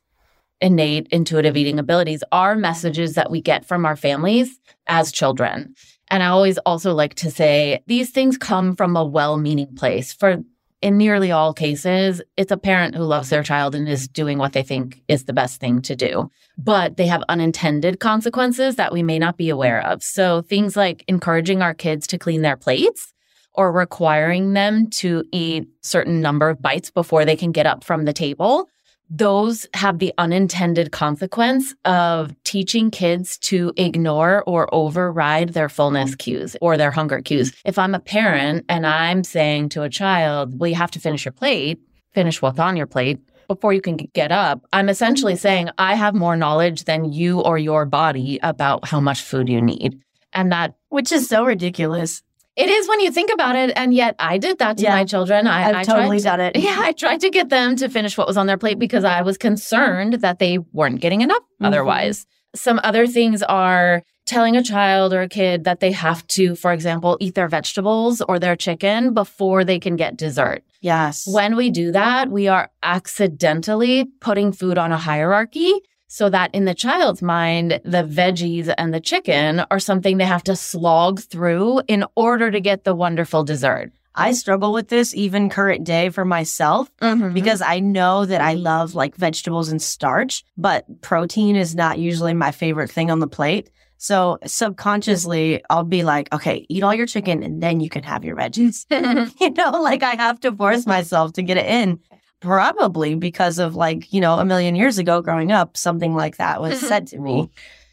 innate 0.61 1.07
intuitive 1.11 1.57
eating 1.57 1.79
abilities 1.79 2.25
are 2.33 2.57
messages 2.57 3.15
that 3.15 3.31
we 3.31 3.41
get 3.41 3.65
from 3.65 3.87
our 3.87 3.97
families 3.97 4.59
as 4.87 5.13
children. 5.13 5.75
And 6.11 6.23
I 6.23 6.29
always 6.29 6.59
also 6.59 6.95
like 6.95 7.15
to 7.17 7.31
say 7.31 7.83
these 7.87 8.11
things 8.11 8.39
come 8.39 8.75
from 8.75 8.97
a 8.97 9.05
well 9.05 9.37
meaning 9.37 9.75
place. 9.75 10.13
For 10.13 10.39
in 10.81 10.97
nearly 10.97 11.33
all 11.33 11.53
cases, 11.53 12.23
it's 12.37 12.53
a 12.53 12.57
parent 12.57 12.95
who 12.95 13.03
loves 13.03 13.31
their 13.31 13.41
mm-hmm. 13.41 13.47
child 13.47 13.75
and 13.75 13.89
is 13.89 14.09
doing 14.09 14.39
what 14.39 14.53
they 14.53 14.63
think 14.63 15.03
is 15.09 15.25
the 15.25 15.33
best 15.33 15.61
thing 15.61 15.83
to 15.83 15.97
do. 15.97 16.31
But 16.57 16.97
they 16.97 17.07
have 17.07 17.23
unintended 17.29 18.01
consequences 18.01 18.77
that 18.77 18.93
we 18.93 19.03
may 19.03 19.19
not 19.19 19.37
be 19.37 19.49
aware 19.49 19.85
of. 19.85 20.03
So 20.03 20.43
things 20.43 20.77
like 20.77 21.05
encouraging 21.09 21.63
our 21.63 21.75
kids 21.75 22.07
to 22.09 22.19
clean 22.19 22.43
their 22.43 22.57
plates 22.57 23.13
or 23.55 23.73
requiring 23.73 24.53
them 24.53 24.89
to 24.89 25.25
eat 25.33 25.69
certain 25.83 26.21
number 26.21 26.49
of 26.49 26.63
bites 26.63 26.91
before 26.91 27.25
they 27.25 27.37
can 27.37 27.51
get 27.51 27.67
up 27.67 27.83
from 27.83 28.05
the 28.05 28.13
table 28.13 28.69
those 29.11 29.67
have 29.75 29.99
the 29.99 30.13
unintended 30.19 30.93
consequence 30.93 31.75
of 31.85 32.35
teaching 32.45 32.91
kids 32.91 33.39
to 33.39 33.73
ignore 33.77 34.43
or 34.47 34.73
override 34.75 35.51
their 35.51 35.69
fullness 35.69 36.11
mm-hmm. 36.11 36.17
cues 36.17 36.57
or 36.61 36.77
their 36.77 36.91
hunger 36.91 37.21
cues. 37.21 37.53
If 37.65 37.79
I'm 37.79 37.95
a 37.95 38.01
parent 38.01 38.65
and 38.69 38.87
I'm 38.87 39.25
saying 39.25 39.71
to 39.71 39.83
a 39.83 39.89
child, 39.89 40.59
well, 40.59 40.69
you 40.69 40.77
have 40.77 40.91
to 40.93 41.01
finish 41.01 41.25
your 41.25 41.33
plate, 41.33 41.81
finish 42.13 42.43
what's 42.43 42.59
on 42.59 42.77
your 42.77 42.87
plate 42.87 43.21
before 43.49 43.73
you 43.73 43.81
can 43.81 43.97
get 43.97 44.31
up, 44.31 44.65
I'm 44.73 44.89
essentially 44.89 45.33
mm-hmm. 45.33 45.41
saying, 45.41 45.71
I 45.79 45.95
have 45.95 46.15
more 46.15 46.37
knowledge 46.37 46.85
than 46.85 47.13
you 47.13 47.41
or 47.41 47.59
your 47.59 47.87
body 47.87 48.39
about 48.43 48.87
how 48.87 49.01
much 49.01 49.23
food 49.23 49.49
you 49.49 49.61
need. 49.61 50.01
And 50.35 50.53
that 50.53 50.77
Which 50.91 51.11
is 51.11 51.29
so 51.29 51.45
ridiculous. 51.45 52.23
It 52.59 52.69
is 52.69 52.89
when 52.89 53.01
you 53.01 53.11
think 53.11 53.31
about 53.33 53.55
it. 53.57 53.73
And 53.77 53.95
yet 53.95 54.15
I 54.19 54.39
did 54.39 54.59
that 54.59 54.77
to 54.79 54.83
Yeah. 54.83 54.95
my 54.97 55.05
children. 55.05 55.47
I, 55.47 55.69
I've 55.69 55.77
I 55.77 55.85
totally 55.85 56.21
tried 56.21 56.37
done 56.37 56.41
it. 56.41 56.57
yeah, 56.57 56.77
I 56.81 56.93
tried 56.93 57.21
to 57.21 57.31
get 57.31 57.49
them 57.49 57.77
to 57.77 57.89
finish 57.89 58.19
what 58.19 58.27
was 58.27 58.37
on 58.37 58.47
their 58.47 58.59
plate 58.59 58.79
because 58.79 59.05
I 59.05 59.23
was 59.23 59.39
concerned 59.39 60.15
that 60.25 60.39
they 60.39 60.59
weren't 60.73 61.01
getting 61.01 61.21
enough 61.23 61.43
Mhm. 61.61 61.67
otherwise. 61.69 62.27
Some 62.57 62.81
other 62.83 63.07
things 63.07 63.43
are 63.43 64.03
telling 64.27 64.57
a 64.57 64.63
child 64.63 65.13
or 65.15 65.23
a 65.23 65.29
kid 65.29 65.65
that 65.65 65.81
they 65.81 65.93
have 65.93 66.27
to, 66.29 66.55
for 66.55 66.73
example, 66.73 67.17
eat 67.21 67.35
their 67.35 67.49
vegetables 67.49 68.21
or 68.29 68.39
their 68.39 68.57
chicken 68.57 69.15
before 69.15 69.65
they 69.65 69.79
can 69.79 69.97
get 69.97 70.17
dessert. 70.17 70.63
Yes. 70.81 71.27
When 71.27 71.57
we 71.57 71.71
do 71.71 71.93
that, 71.93 72.29
we 72.31 72.49
are 72.49 72.71
accidentally 72.83 74.07
putting 74.21 74.53
food 74.53 74.79
on 74.79 74.93
a 74.93 74.97
hierarchy 74.99 75.73
so 76.09 76.29
that 76.31 76.53
in 76.55 76.65
the 76.65 76.75
child's 76.75 77.23
mind, 77.23 77.81
the 77.85 78.03
veggies 78.03 78.73
and 78.77 78.93
the 78.93 79.01
chicken 79.01 79.61
are 79.71 79.79
something 79.79 80.17
they 80.17 80.25
have 80.25 80.43
to 80.45 80.57
slog 80.57 81.21
through 81.21 81.83
in 81.87 82.05
order 82.17 82.51
to 82.51 82.61
get 82.61 82.85
the 82.85 82.95
wonderful 82.95 83.45
dessert. 83.45 83.93
I 84.15 84.33
struggle 84.33 84.73
with 84.73 84.89
this 84.89 85.15
even 85.15 85.49
current 85.49 85.85
day 85.85 86.09
for 86.09 86.25
myself 86.25 86.91
Mhm. 87.01 87.33
because 87.35 87.63
I 87.63 87.79
know 87.79 88.25
that 88.25 88.41
I 88.41 88.55
love 88.55 88.97
like 88.97 89.15
vegetables 89.15 89.69
and 89.69 89.81
starch, 89.81 90.45
but 90.57 90.85
protein 91.03 91.55
is 91.55 91.77
not 91.77 91.99
usually 92.01 92.35
my 92.35 92.51
favorite 92.51 92.91
thing 92.91 93.11
on 93.13 93.21
the 93.21 93.29
plate. 93.29 93.71
So 93.99 94.39
subconsciously, 94.45 95.63
I'll 95.71 95.85
be 95.85 96.03
like, 96.05 96.33
okay, 96.33 96.65
eat 96.69 96.83
all 96.83 96.95
your 96.95 97.07
chicken 97.07 97.43
and 97.43 97.63
then 97.63 97.81
you 97.81 97.91
can 97.91 98.03
have 98.05 98.25
your 98.25 98.37
veggies. 98.37 98.87
you 99.41 99.51
know, 99.51 99.71
like 99.83 100.03
I 100.03 100.15
have 100.17 100.41
to 100.41 100.53
force 100.53 100.87
myself 100.87 101.33
to 101.35 101.43
get 101.43 101.57
it 101.59 101.67
in. 101.67 102.01
Probably 102.41 103.15
because 103.15 103.59
of 103.59 103.75
like, 103.75 104.13
you 104.13 104.21
know, 104.21 104.39
a 104.39 104.45
million 104.45 104.77
years 104.77 104.99
ago 104.99 105.21
growing 105.21 105.51
up, 105.51 105.77
something 105.77 106.15
like 106.15 106.37
that 106.37 106.61
was 106.61 106.79
mm-hmm. 106.79 106.87
said 106.87 107.07
to 107.09 107.19
me 107.19 107.51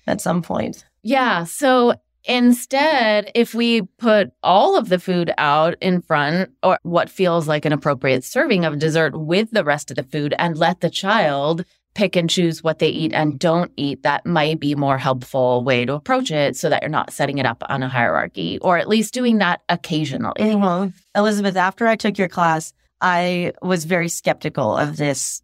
at 0.08 0.22
some 0.22 0.42
point. 0.42 0.86
Yeah. 1.02 1.46
So 1.46 1.96
instead, 2.26 3.32
if 3.34 3.54
we 3.54 3.84
put 3.84 4.32
all 4.44 4.78
of 4.78 4.90
the 4.90 5.00
food 5.00 5.32
out 5.38 5.76
in 5.82 6.02
front 6.02 6.52
or 6.64 6.80
what 6.84 7.10
feels 7.10 7.48
like 7.48 7.66
an 7.66 7.74
appropriate 7.74 8.24
serving 8.24 8.66
of 8.66 8.80
dessert 8.80 9.18
with 9.20 9.52
the 9.52 9.64
rest 9.64 9.92
of 9.92 9.98
the 9.98 10.04
food 10.04 10.34
and 10.38 10.58
let 10.58 10.82
the 10.82 10.90
child 10.90 11.66
pick 11.96 12.16
and 12.16 12.30
choose 12.30 12.62
what 12.62 12.80
they 12.80 12.90
eat 12.90 13.14
and 13.14 13.40
don't 13.40 13.72
eat, 13.78 14.04
that 14.04 14.26
might 14.26 14.60
be 14.60 14.74
a 14.74 14.78
more 14.78 14.98
helpful 14.98 15.64
way 15.64 15.86
to 15.86 15.94
approach 15.94 16.30
it 16.30 16.56
so 16.56 16.70
that 16.70 16.84
you're 16.84 16.90
not 16.90 17.12
setting 17.12 17.38
it 17.38 17.46
up 17.46 17.64
on 17.70 17.82
a 17.82 17.90
hierarchy 17.90 18.60
or 18.60 18.78
at 18.78 18.90
least 18.90 19.14
doing 19.14 19.38
that 19.38 19.62
occasionally. 19.70 20.56
Well, 20.56 20.92
Elizabeth, 21.16 21.56
after 21.56 21.88
I 21.88 21.96
took 21.96 22.18
your 22.18 22.28
class, 22.28 22.74
I 23.02 23.52
was 23.62 23.86
very 23.86 24.08
skeptical 24.10 24.76
of 24.78 24.98
this 24.98 25.42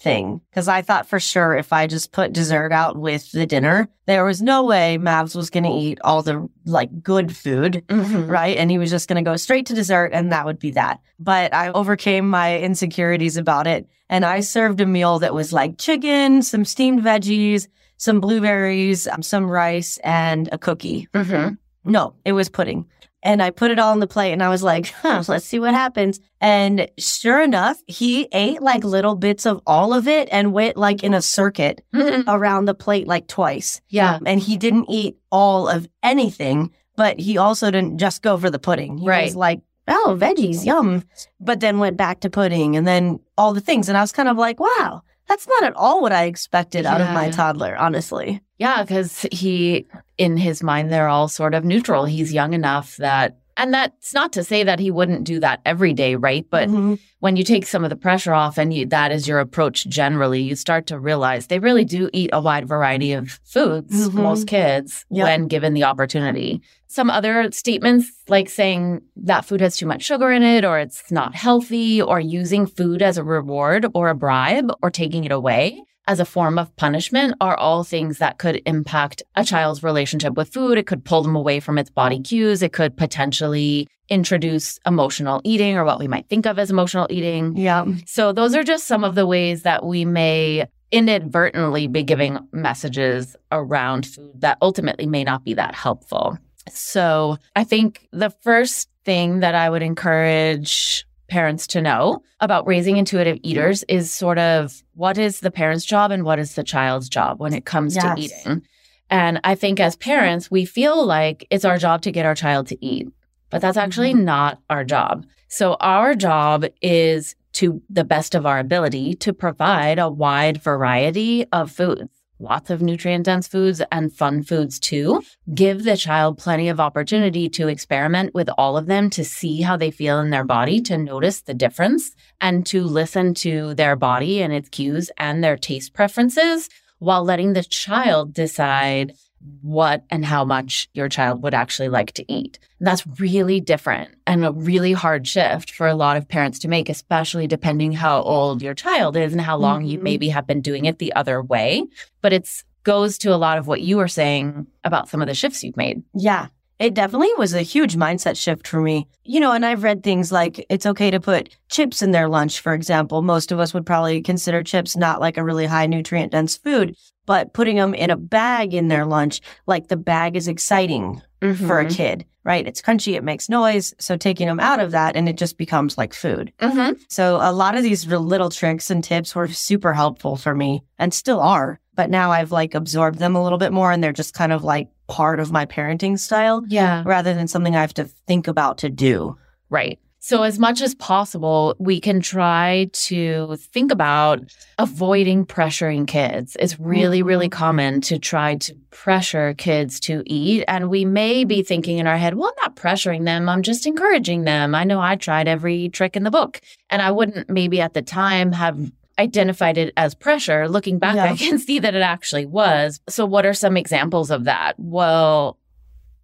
thing 0.00 0.40
because 0.50 0.68
I 0.68 0.82
thought 0.82 1.08
for 1.08 1.20
sure 1.20 1.54
if 1.56 1.72
I 1.72 1.86
just 1.86 2.12
put 2.12 2.32
dessert 2.32 2.72
out 2.72 2.96
with 2.96 3.30
the 3.32 3.46
dinner, 3.46 3.88
there 4.06 4.24
was 4.24 4.40
no 4.40 4.64
way 4.64 4.98
Mavs 5.00 5.36
was 5.36 5.50
going 5.50 5.64
to 5.64 5.70
eat 5.70 5.98
all 6.02 6.22
the 6.22 6.48
like 6.64 7.02
good 7.02 7.36
food, 7.36 7.84
Mhm. 7.88 8.28
right? 8.28 8.56
And 8.56 8.70
he 8.70 8.78
was 8.78 8.90
just 8.90 9.08
going 9.08 9.22
to 9.22 9.28
go 9.30 9.36
straight 9.36 9.66
to 9.66 9.74
dessert 9.74 10.10
and 10.12 10.32
that 10.32 10.46
would 10.46 10.58
be 10.58 10.70
that. 10.72 11.00
But 11.18 11.52
I 11.54 11.70
overcame 11.70 12.28
my 12.28 12.58
insecurities 12.58 13.36
about 13.36 13.66
it 13.66 13.86
and 14.08 14.24
I 14.24 14.40
served 14.40 14.80
a 14.80 14.86
meal 14.86 15.18
that 15.18 15.34
was 15.34 15.52
like 15.52 15.78
chicken, 15.78 16.42
some 16.42 16.64
steamed 16.64 17.02
veggies, 17.02 17.68
some 17.98 18.20
blueberries, 18.20 19.06
um, 19.08 19.22
some 19.22 19.50
rice, 19.50 19.98
and 20.04 20.48
a 20.52 20.58
cookie. 20.58 21.08
Mhm. 21.14 21.58
No, 21.84 22.14
it 22.24 22.32
was 22.32 22.48
pudding. 22.48 22.86
And 23.22 23.42
I 23.42 23.50
put 23.50 23.70
it 23.72 23.78
all 23.80 23.90
on 23.90 23.98
the 23.98 24.06
plate 24.06 24.32
and 24.32 24.42
I 24.42 24.48
was 24.48 24.62
like, 24.62 24.86
huh, 25.02 25.22
let's 25.26 25.44
see 25.44 25.58
what 25.58 25.74
happens. 25.74 26.20
And 26.40 26.88
sure 26.98 27.42
enough, 27.42 27.76
he 27.88 28.28
ate 28.32 28.62
like 28.62 28.84
little 28.84 29.16
bits 29.16 29.44
of 29.44 29.60
all 29.66 29.92
of 29.92 30.06
it 30.06 30.28
and 30.30 30.52
went 30.52 30.76
like 30.76 31.02
in 31.02 31.14
a 31.14 31.20
circuit 31.22 31.84
Mhm. 31.92 32.24
around 32.28 32.66
the 32.66 32.74
plate 32.74 33.08
like 33.08 33.26
twice. 33.26 33.80
Yeah. 33.88 34.18
And 34.24 34.40
he 34.40 34.56
didn't 34.56 34.86
eat 34.88 35.16
all 35.32 35.68
of 35.68 35.88
anything, 36.02 36.70
but 36.96 37.18
he 37.18 37.38
also 37.38 37.70
didn't 37.72 37.98
just 37.98 38.22
go 38.22 38.36
for 38.38 38.50
the 38.50 38.58
pudding. 38.60 38.98
He 38.98 39.08
Right. 39.08 39.24
was 39.24 39.36
like, 39.36 39.60
oh, 39.88 40.16
veggies, 40.20 40.64
yum. 40.64 41.02
But 41.40 41.58
then 41.60 41.78
went 41.80 41.96
back 41.96 42.20
to 42.20 42.30
pudding 42.30 42.76
and 42.76 42.86
then 42.86 43.18
all 43.36 43.52
the 43.52 43.60
things. 43.60 43.88
And 43.88 43.98
I 43.98 44.00
was 44.00 44.12
kind 44.12 44.28
of 44.28 44.36
like, 44.36 44.60
wow, 44.60 45.02
that's 45.28 45.48
not 45.48 45.64
at 45.64 45.74
all 45.76 46.00
what 46.02 46.12
I 46.12 46.24
expected 46.24 46.86
out 46.86 47.00
of 47.00 47.10
my 47.12 47.30
toddler, 47.30 47.76
honestly. 47.76 48.42
Yeah, 48.58 48.82
because 48.82 49.24
he, 49.30 49.86
in 50.16 50.36
his 50.36 50.62
mind, 50.62 50.90
they're 50.90 51.08
all 51.08 51.28
sort 51.28 51.54
of 51.54 51.64
neutral. 51.64 52.04
He's 52.04 52.32
young 52.32 52.54
enough 52.54 52.96
that, 52.96 53.38
and 53.56 53.72
that's 53.72 54.12
not 54.14 54.32
to 54.32 54.42
say 54.44 54.64
that 54.64 54.80
he 54.80 54.90
wouldn't 54.90 55.24
do 55.24 55.38
that 55.40 55.60
every 55.64 55.92
day, 55.92 56.16
right? 56.16 56.44
But 56.50 56.68
Mhm. 56.68 56.98
when 57.20 57.36
you 57.36 57.44
take 57.44 57.66
some 57.66 57.84
of 57.84 57.90
the 57.90 57.96
pressure 57.96 58.32
off 58.34 58.58
and 58.58 58.74
you, 58.74 58.86
that 58.86 59.12
is 59.12 59.26
your 59.28 59.38
approach 59.40 59.86
generally, 59.88 60.42
you 60.42 60.56
start 60.56 60.86
to 60.88 60.98
realize 60.98 61.46
they 61.46 61.58
really 61.60 61.84
do 61.84 62.10
eat 62.12 62.30
a 62.32 62.40
wide 62.40 62.66
variety 62.68 63.12
of 63.12 63.38
foods, 63.44 64.08
Mhm. 64.08 64.14
most 64.14 64.46
kids, 64.48 65.04
Yep. 65.10 65.24
when 65.24 65.46
given 65.48 65.74
the 65.74 65.84
opportunity. 65.84 66.60
Some 66.88 67.10
other 67.10 67.50
statements 67.52 68.10
like 68.28 68.48
saying 68.48 69.02
that 69.16 69.44
food 69.44 69.60
has 69.60 69.76
too 69.76 69.86
much 69.86 70.02
sugar 70.02 70.30
in 70.32 70.42
it 70.42 70.64
or 70.64 70.78
it's 70.78 71.12
not 71.12 71.34
healthy 71.34 72.00
or 72.02 72.18
using 72.18 72.66
food 72.66 73.02
as 73.02 73.18
a 73.18 73.24
reward 73.24 73.86
or 73.94 74.08
a 74.08 74.14
bribe 74.14 74.72
or 74.82 74.90
taking 74.90 75.24
it 75.24 75.32
away 75.32 75.82
as 76.08 76.18
a 76.18 76.24
form 76.24 76.58
of 76.58 76.74
punishment 76.76 77.34
are 77.40 77.56
all 77.56 77.84
things 77.84 78.18
that 78.18 78.38
could 78.38 78.62
impact 78.64 79.22
a 79.36 79.44
child's 79.44 79.82
relationship 79.82 80.34
with 80.34 80.48
food. 80.48 80.78
It 80.78 80.86
could 80.86 81.04
pull 81.04 81.22
them 81.22 81.36
away 81.36 81.60
from 81.60 81.78
its 81.78 81.90
body 81.90 82.18
cues. 82.20 82.62
It 82.62 82.72
could 82.72 82.96
potentially 82.96 83.86
introduce 84.08 84.80
emotional 84.86 85.42
eating 85.44 85.76
or 85.76 85.84
what 85.84 85.98
we 85.98 86.08
might 86.08 86.26
think 86.28 86.46
of 86.46 86.58
as 86.58 86.70
emotional 86.70 87.06
eating. 87.10 87.56
Yeah. 87.56 87.84
So, 88.06 88.32
those 88.32 88.54
are 88.54 88.64
just 88.64 88.86
some 88.86 89.04
of 89.04 89.14
the 89.14 89.26
ways 89.26 89.62
that 89.62 89.84
we 89.84 90.06
may 90.06 90.66
inadvertently 90.90 91.86
be 91.86 92.02
giving 92.02 92.38
messages 92.52 93.36
around 93.52 94.06
food 94.06 94.40
that 94.40 94.56
ultimately 94.62 95.06
may 95.06 95.24
not 95.24 95.44
be 95.44 95.52
that 95.54 95.74
helpful. 95.74 96.38
So, 96.70 97.36
I 97.54 97.64
think 97.64 98.08
the 98.12 98.30
first 98.30 98.88
thing 99.04 99.40
that 99.40 99.54
I 99.54 99.68
would 99.68 99.82
encourage 99.82 101.04
parents 101.28 101.66
to 101.68 101.80
know 101.80 102.22
about 102.40 102.66
raising 102.66 102.96
intuitive 102.96 103.38
eaters 103.42 103.84
is 103.88 104.12
sort 104.12 104.38
of 104.38 104.82
what 104.94 105.18
is 105.18 105.40
the 105.40 105.50
parent's 105.50 105.84
job 105.84 106.10
and 106.10 106.24
what 106.24 106.38
is 106.38 106.54
the 106.54 106.64
child's 106.64 107.08
job 107.08 107.38
when 107.38 107.52
it 107.54 107.64
comes 107.64 107.94
Yes. 107.94 108.04
to 108.04 108.20
eating. 108.20 108.62
And 109.10 109.40
I 109.44 109.54
think 109.54 109.80
as 109.80 109.96
parents, 109.96 110.50
we 110.50 110.64
feel 110.64 111.04
like 111.04 111.46
it's 111.50 111.64
our 111.64 111.78
job 111.78 112.02
to 112.02 112.12
get 112.12 112.26
our 112.26 112.34
child 112.34 112.66
to 112.68 112.84
eat, 112.84 113.08
but 113.50 113.60
that's 113.62 113.76
actually 113.76 114.12
mm-hmm. 114.12 114.24
not 114.24 114.60
our 114.68 114.84
job. 114.84 115.26
So 115.48 115.74
our 115.80 116.14
job 116.14 116.66
is 116.82 117.34
to 117.54 117.80
the 117.88 118.04
best 118.04 118.34
of 118.34 118.44
our 118.44 118.58
ability 118.58 119.14
to 119.14 119.32
provide 119.32 119.98
a 119.98 120.08
wide 120.08 120.62
variety 120.62 121.46
of 121.52 121.70
foods. 121.70 122.10
Lots 122.40 122.70
of 122.70 122.80
nutrient 122.80 123.24
dense 123.24 123.48
foods 123.48 123.82
and 123.90 124.12
fun 124.12 124.44
foods 124.44 124.78
too. 124.78 125.22
Give 125.52 125.82
the 125.82 125.96
child 125.96 126.38
plenty 126.38 126.68
of 126.68 126.78
opportunity 126.78 127.48
to 127.48 127.66
experiment 127.66 128.32
with 128.32 128.48
all 128.56 128.76
of 128.76 128.86
them 128.86 129.10
to 129.10 129.24
see 129.24 129.62
how 129.62 129.76
they 129.76 129.90
feel 129.90 130.20
in 130.20 130.30
their 130.30 130.44
body, 130.44 130.80
to 130.82 130.96
notice 130.96 131.40
the 131.40 131.54
difference, 131.54 132.14
and 132.40 132.64
to 132.66 132.84
listen 132.84 133.34
to 133.34 133.74
their 133.74 133.96
body 133.96 134.40
and 134.40 134.52
its 134.52 134.68
cues 134.68 135.10
and 135.18 135.42
their 135.42 135.56
taste 135.56 135.94
preferences 135.94 136.68
while 137.00 137.24
letting 137.24 137.54
the 137.54 137.64
child 137.64 138.34
decide 138.34 139.14
what 139.62 140.04
and 140.10 140.24
how 140.24 140.44
much 140.44 140.88
your 140.94 141.08
child 141.08 141.42
would 141.42 141.54
actually 141.54 141.88
like 141.88 142.12
to 142.12 142.32
eat. 142.32 142.58
And 142.78 142.86
that's 142.86 143.06
really 143.20 143.60
different 143.60 144.10
and 144.26 144.44
a 144.44 144.52
really 144.52 144.92
hard 144.92 145.26
shift 145.26 145.70
for 145.70 145.86
a 145.86 145.94
lot 145.94 146.16
of 146.16 146.28
parents 146.28 146.58
to 146.60 146.68
make, 146.68 146.88
especially 146.88 147.46
depending 147.46 147.92
how 147.92 148.22
old 148.22 148.62
your 148.62 148.74
child 148.74 149.16
is 149.16 149.32
and 149.32 149.40
how 149.40 149.56
long 149.56 149.84
you 149.84 149.98
Mhm. 149.98 150.02
maybe 150.02 150.28
have 150.30 150.46
been 150.46 150.60
doing 150.60 150.84
it 150.84 150.98
the 150.98 151.12
other 151.14 151.42
way. 151.42 151.84
But 152.20 152.32
it's 152.32 152.64
goes 152.84 153.18
to 153.18 153.34
a 153.34 153.36
lot 153.36 153.58
of 153.58 153.66
what 153.66 153.82
you 153.82 153.98
were 153.98 154.08
saying 154.08 154.66
about 154.82 155.08
some 155.08 155.20
of 155.20 155.28
the 155.28 155.34
shifts 155.34 155.62
you've 155.62 155.76
made. 155.76 156.02
Yeah. 156.14 156.46
It 156.78 156.94
definitely 156.94 157.28
was 157.36 157.52
a 157.52 157.60
huge 157.62 157.96
mindset 157.96 158.36
shift 158.36 158.66
for 158.66 158.80
me. 158.80 159.08
You 159.24 159.40
know, 159.40 159.52
and 159.52 159.66
I've 159.66 159.82
read 159.82 160.02
things 160.02 160.30
like 160.32 160.64
it's 160.70 160.86
okay 160.86 161.10
to 161.10 161.18
put 161.20 161.50
chips 161.68 162.02
in 162.02 162.12
their 162.12 162.28
lunch, 162.28 162.60
for 162.60 162.72
example. 162.72 163.20
Most 163.20 163.50
of 163.52 163.58
us 163.58 163.74
would 163.74 163.84
probably 163.84 164.22
consider 164.22 164.62
chips 164.62 164.96
not 164.96 165.20
like 165.20 165.36
a 165.36 165.44
really 165.44 165.66
high 165.66 165.86
nutrient 165.86 166.32
dense 166.32 166.56
food, 166.56 166.96
but 167.28 167.52
putting 167.52 167.76
them 167.76 167.92
in 167.94 168.08
a 168.08 168.16
bag 168.16 168.72
in 168.72 168.88
their 168.88 169.04
lunch, 169.04 169.42
like 169.66 169.88
the 169.88 169.96
bag 169.98 170.34
is 170.34 170.48
exciting 170.48 171.20
for 171.40 171.78
a 171.78 171.84
Mhm. 171.84 171.94
kid, 171.94 172.24
right? 172.42 172.66
It's 172.66 172.80
crunchy, 172.80 173.16
it 173.16 173.22
makes 173.22 173.50
noise. 173.50 173.92
So 174.00 174.16
taking 174.16 174.46
them 174.48 174.58
out 174.58 174.80
of 174.80 174.92
that 174.92 175.14
and 175.14 175.28
it 175.28 175.36
just 175.36 175.58
becomes 175.58 175.98
like 175.98 176.14
food. 176.14 176.52
Mhm. 176.60 176.96
So 177.10 177.36
a 177.40 177.52
lot 177.52 177.76
of 177.76 177.82
these 177.82 178.06
little 178.06 178.48
tricks 178.48 178.90
and 178.90 179.04
tips 179.04 179.34
were 179.36 179.46
super 179.48 179.92
helpful 179.92 180.36
for 180.36 180.54
me 180.54 180.82
and 180.98 181.12
still 181.12 181.40
are. 181.40 181.78
But 181.94 182.08
now 182.08 182.30
I've 182.32 182.50
like 182.50 182.74
absorbed 182.74 183.18
them 183.18 183.36
a 183.36 183.42
little 183.42 183.58
bit 183.58 183.72
more 183.74 183.92
and 183.92 184.02
they're 184.02 184.12
just 184.12 184.32
kind 184.32 184.50
of 184.52 184.64
like 184.64 184.88
part 185.06 185.38
of 185.38 185.52
my 185.52 185.66
parenting 185.66 186.18
style 186.18 186.62
Yeah. 186.66 187.02
rather 187.04 187.34
than 187.34 187.46
something 187.46 187.76
I 187.76 187.82
have 187.82 187.94
to 187.94 188.04
think 188.26 188.48
about 188.48 188.78
to 188.78 188.88
do. 188.88 189.36
Right. 189.68 189.98
So, 190.20 190.42
as 190.42 190.58
much 190.58 190.82
as 190.82 190.94
possible, 190.96 191.76
we 191.78 192.00
can 192.00 192.20
try 192.20 192.90
to 192.92 193.56
think 193.56 193.92
about 193.92 194.40
avoiding 194.76 195.46
pressuring 195.46 196.08
kids. 196.08 196.56
It's 196.58 196.78
really, 196.80 197.22
really 197.22 197.48
mm-hmm. 197.48 197.58
common 197.58 198.00
to 198.02 198.18
try 198.18 198.56
to 198.56 198.74
pressure 198.90 199.54
kids 199.54 200.00
to 200.00 200.22
eat. 200.26 200.64
And 200.66 200.90
we 200.90 201.04
may 201.04 201.44
be 201.44 201.62
thinking 201.62 201.98
in 201.98 202.08
our 202.08 202.16
head, 202.16 202.34
well, 202.34 202.48
I'm 202.48 202.64
not 202.64 202.76
pressuring 202.76 203.24
them. 203.26 203.48
I'm 203.48 203.62
just 203.62 203.86
encouraging 203.86 204.42
them. 204.42 204.74
I 204.74 204.84
know 204.84 205.00
I 205.00 205.14
tried 205.14 205.46
every 205.46 205.88
trick 205.88 206.16
in 206.16 206.24
the 206.24 206.30
book. 206.32 206.60
And 206.90 207.00
I 207.00 207.12
wouldn't 207.12 207.48
maybe 207.48 207.80
at 207.80 207.94
the 207.94 208.02
time 208.02 208.50
have 208.52 208.90
identified 209.18 209.78
it 209.78 209.92
as 209.96 210.14
pressure. 210.14 210.68
Looking 210.68 210.98
back, 210.98 211.16
Yeah. 211.16 211.24
I 211.24 211.36
can 211.36 211.58
see 211.60 211.78
that 211.78 211.94
it 211.94 212.02
actually 212.02 212.46
was. 212.46 213.00
So, 213.08 213.24
what 213.24 213.46
are 213.46 213.54
some 213.54 213.76
examples 213.76 214.30
of 214.30 214.44
that? 214.44 214.74
Well, 214.78 215.58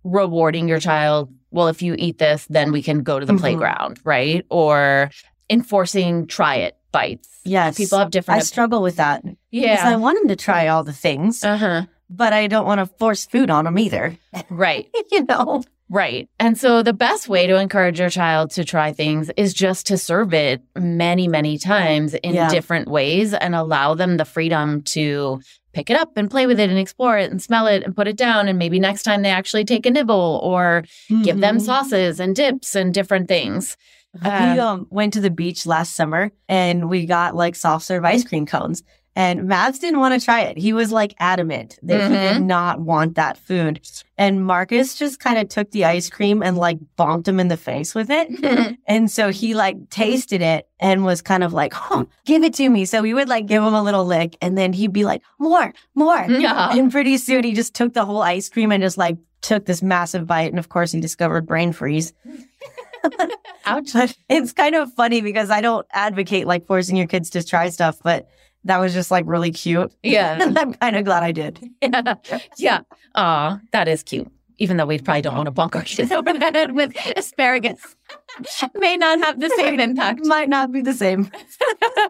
rewarding 0.04 0.68
your 0.68 0.80
child. 0.80 1.32
Well, 1.54 1.68
if 1.68 1.80
you 1.82 1.94
eat 1.98 2.18
this, 2.18 2.46
then 2.50 2.72
we 2.72 2.82
can 2.82 3.02
go 3.02 3.20
to 3.20 3.24
the 3.26 3.32
Mhm. 3.32 3.40
playground, 3.40 4.00
right? 4.04 4.44
Or 4.50 5.10
enforcing 5.48 6.26
try 6.26 6.56
it 6.56 6.76
bites. 6.92 7.28
Yes. 7.44 7.76
People 7.76 7.98
have 7.98 8.10
different. 8.10 8.36
I 8.36 8.38
different. 8.40 8.48
struggle 8.48 8.82
with 8.82 8.96
that. 8.96 9.22
Yeah. 9.50 9.74
Because 9.76 9.92
I 9.92 9.96
want 9.96 10.18
them 10.18 10.28
to 10.28 10.36
try 10.36 10.68
all 10.68 10.82
the 10.84 10.92
things, 10.92 11.44
Uh 11.44 11.56
huh. 11.56 11.82
but 12.10 12.32
I 12.32 12.46
don't 12.46 12.66
want 12.66 12.80
to 12.80 12.86
force 12.98 13.26
food 13.26 13.50
on 13.50 13.64
them 13.66 13.78
either. 13.78 14.16
Right. 14.50 14.88
you 15.12 15.24
know? 15.24 15.62
Right. 15.90 16.28
And 16.40 16.56
so 16.58 16.82
the 16.82 16.94
best 16.94 17.28
way 17.28 17.46
to 17.46 17.56
encourage 17.60 18.00
your 18.00 18.08
child 18.08 18.50
to 18.52 18.64
try 18.64 18.92
things 18.92 19.30
is 19.36 19.52
just 19.52 19.86
to 19.88 19.98
serve 19.98 20.32
it 20.32 20.62
many, 20.74 21.28
many 21.28 21.58
times 21.58 22.14
in 22.14 22.34
Yeah. 22.34 22.48
different 22.48 22.88
ways 22.88 23.34
and 23.34 23.54
allow 23.54 23.94
them 23.94 24.16
the 24.16 24.24
freedom 24.24 24.80
to 24.96 25.40
pick 25.74 25.90
it 25.90 25.96
up 25.98 26.16
and 26.16 26.30
play 26.30 26.46
with 26.46 26.58
it 26.60 26.70
and 26.70 26.78
explore 26.78 27.18
it 27.18 27.30
and 27.30 27.42
smell 27.42 27.66
it 27.66 27.82
and 27.82 27.94
put 27.94 28.08
it 28.08 28.16
down. 28.16 28.48
And 28.48 28.58
maybe 28.58 28.78
next 28.78 29.02
time 29.02 29.22
they 29.22 29.30
actually 29.30 29.64
take 29.64 29.84
a 29.84 29.90
nibble 29.90 30.40
or 30.42 30.84
give 31.22 31.40
them 31.40 31.58
Mhm. 31.58 31.62
sauces 31.62 32.20
and 32.20 32.34
dips 32.34 32.74
and 32.74 32.94
different 32.94 33.28
things. 33.28 33.76
we 34.22 34.30
um, 34.30 34.86
went 34.90 35.12
to 35.14 35.20
the 35.20 35.28
beach 35.30 35.66
last 35.66 35.96
summer 35.96 36.30
and 36.48 36.88
we 36.88 37.04
got 37.04 37.34
like 37.34 37.56
soft 37.56 37.84
serve 37.84 38.04
ice 38.04 38.22
cream 38.22 38.46
cones. 38.46 38.84
And 39.16 39.44
Mads 39.44 39.78
didn't 39.78 40.00
want 40.00 40.18
to 40.18 40.24
try 40.24 40.40
it. 40.40 40.58
He 40.58 40.72
was 40.72 40.90
like 40.90 41.14
adamant 41.20 41.78
that 41.82 42.02
he 42.02 42.16
did 42.16 42.36
mm-hmm. 42.36 42.46
not 42.46 42.80
want 42.80 43.14
that 43.14 43.38
food. 43.38 43.80
And 44.18 44.44
Marcus 44.44 44.96
just 44.96 45.20
kind 45.20 45.38
of 45.38 45.48
took 45.48 45.70
the 45.70 45.84
ice 45.84 46.10
cream 46.10 46.42
and 46.42 46.58
like 46.58 46.78
bonked 46.98 47.28
him 47.28 47.38
in 47.38 47.46
the 47.46 47.56
face 47.56 47.94
with 47.94 48.10
it. 48.10 48.76
and 48.86 49.08
so 49.08 49.30
he 49.30 49.54
like 49.54 49.88
tasted 49.90 50.42
it 50.42 50.68
and 50.80 51.04
was 51.04 51.22
kind 51.22 51.44
of 51.44 51.52
like, 51.52 51.74
oh, 51.92 52.08
give 52.24 52.42
it 52.42 52.54
to 52.54 52.68
me. 52.68 52.84
So 52.84 53.02
we 53.02 53.14
would 53.14 53.28
like 53.28 53.46
give 53.46 53.62
him 53.62 53.74
a 53.74 53.82
little 53.82 54.04
lick 54.04 54.36
and 54.42 54.58
then 54.58 54.72
he'd 54.72 54.92
be 54.92 55.04
like, 55.04 55.22
more, 55.38 55.72
more. 55.94 56.26
Yeah. 56.44 56.76
And 56.76 56.90
pretty 56.90 57.16
soon 57.16 57.44
he 57.44 57.54
just 57.54 57.74
took 57.74 57.94
the 57.94 58.04
whole 58.04 58.20
ice 58.20 58.48
cream 58.48 58.70
and 58.72 58.82
just 58.82 58.98
like 58.98 59.16
took 59.40 59.64
this 59.64 59.82
massive 59.82 60.26
bite. 60.26 60.50
And 60.50 60.58
of 60.58 60.68
course 60.68 60.92
he 60.92 61.00
discovered 61.00 61.46
brain 61.46 61.72
freeze. 61.72 62.12
Ouch. 63.64 63.92
But 63.92 64.16
it's 64.28 64.52
kind 64.52 64.74
of 64.74 64.92
funny 64.92 65.20
because 65.20 65.50
I 65.50 65.60
don't 65.60 65.86
advocate 65.92 66.46
like 66.46 66.66
forcing 66.66 66.96
your 66.96 67.06
kids 67.06 67.30
to 67.30 67.42
try 67.44 67.68
stuff, 67.68 67.98
but 68.02 68.28
that 68.64 68.78
was 68.78 68.92
just 68.94 69.10
like 69.10 69.24
really 69.26 69.50
cute. 69.52 69.92
Yeah. 70.02 70.38
And 70.42 70.58
I'm 70.58 70.74
kind 70.74 70.96
of 70.96 71.04
glad 71.04 71.22
I 71.22 71.32
did. 71.32 71.60
yeah. 71.82 72.14
Yeah. 72.58 72.80
Aw, 73.14 73.58
that 73.72 73.88
is 73.88 74.02
cute. 74.02 74.30
Even 74.58 74.76
though 74.76 74.86
we 74.86 74.98
probably 74.98 75.22
don't 75.22 75.34
want 75.36 75.46
to 75.46 75.52
bonk 75.52 75.74
our 75.74 75.82
kids 75.82 76.12
over 76.12 76.32
the 76.32 76.38
head 76.52 76.72
with 76.76 76.94
asparagus. 77.16 77.96
May 78.74 78.96
not 78.96 79.18
have 79.18 79.40
the 79.40 79.50
same 79.56 79.80
impact. 79.80 80.24
Might 80.24 80.48
not 80.48 80.70
be 80.72 80.80
the 80.80 80.92
same. 80.92 81.28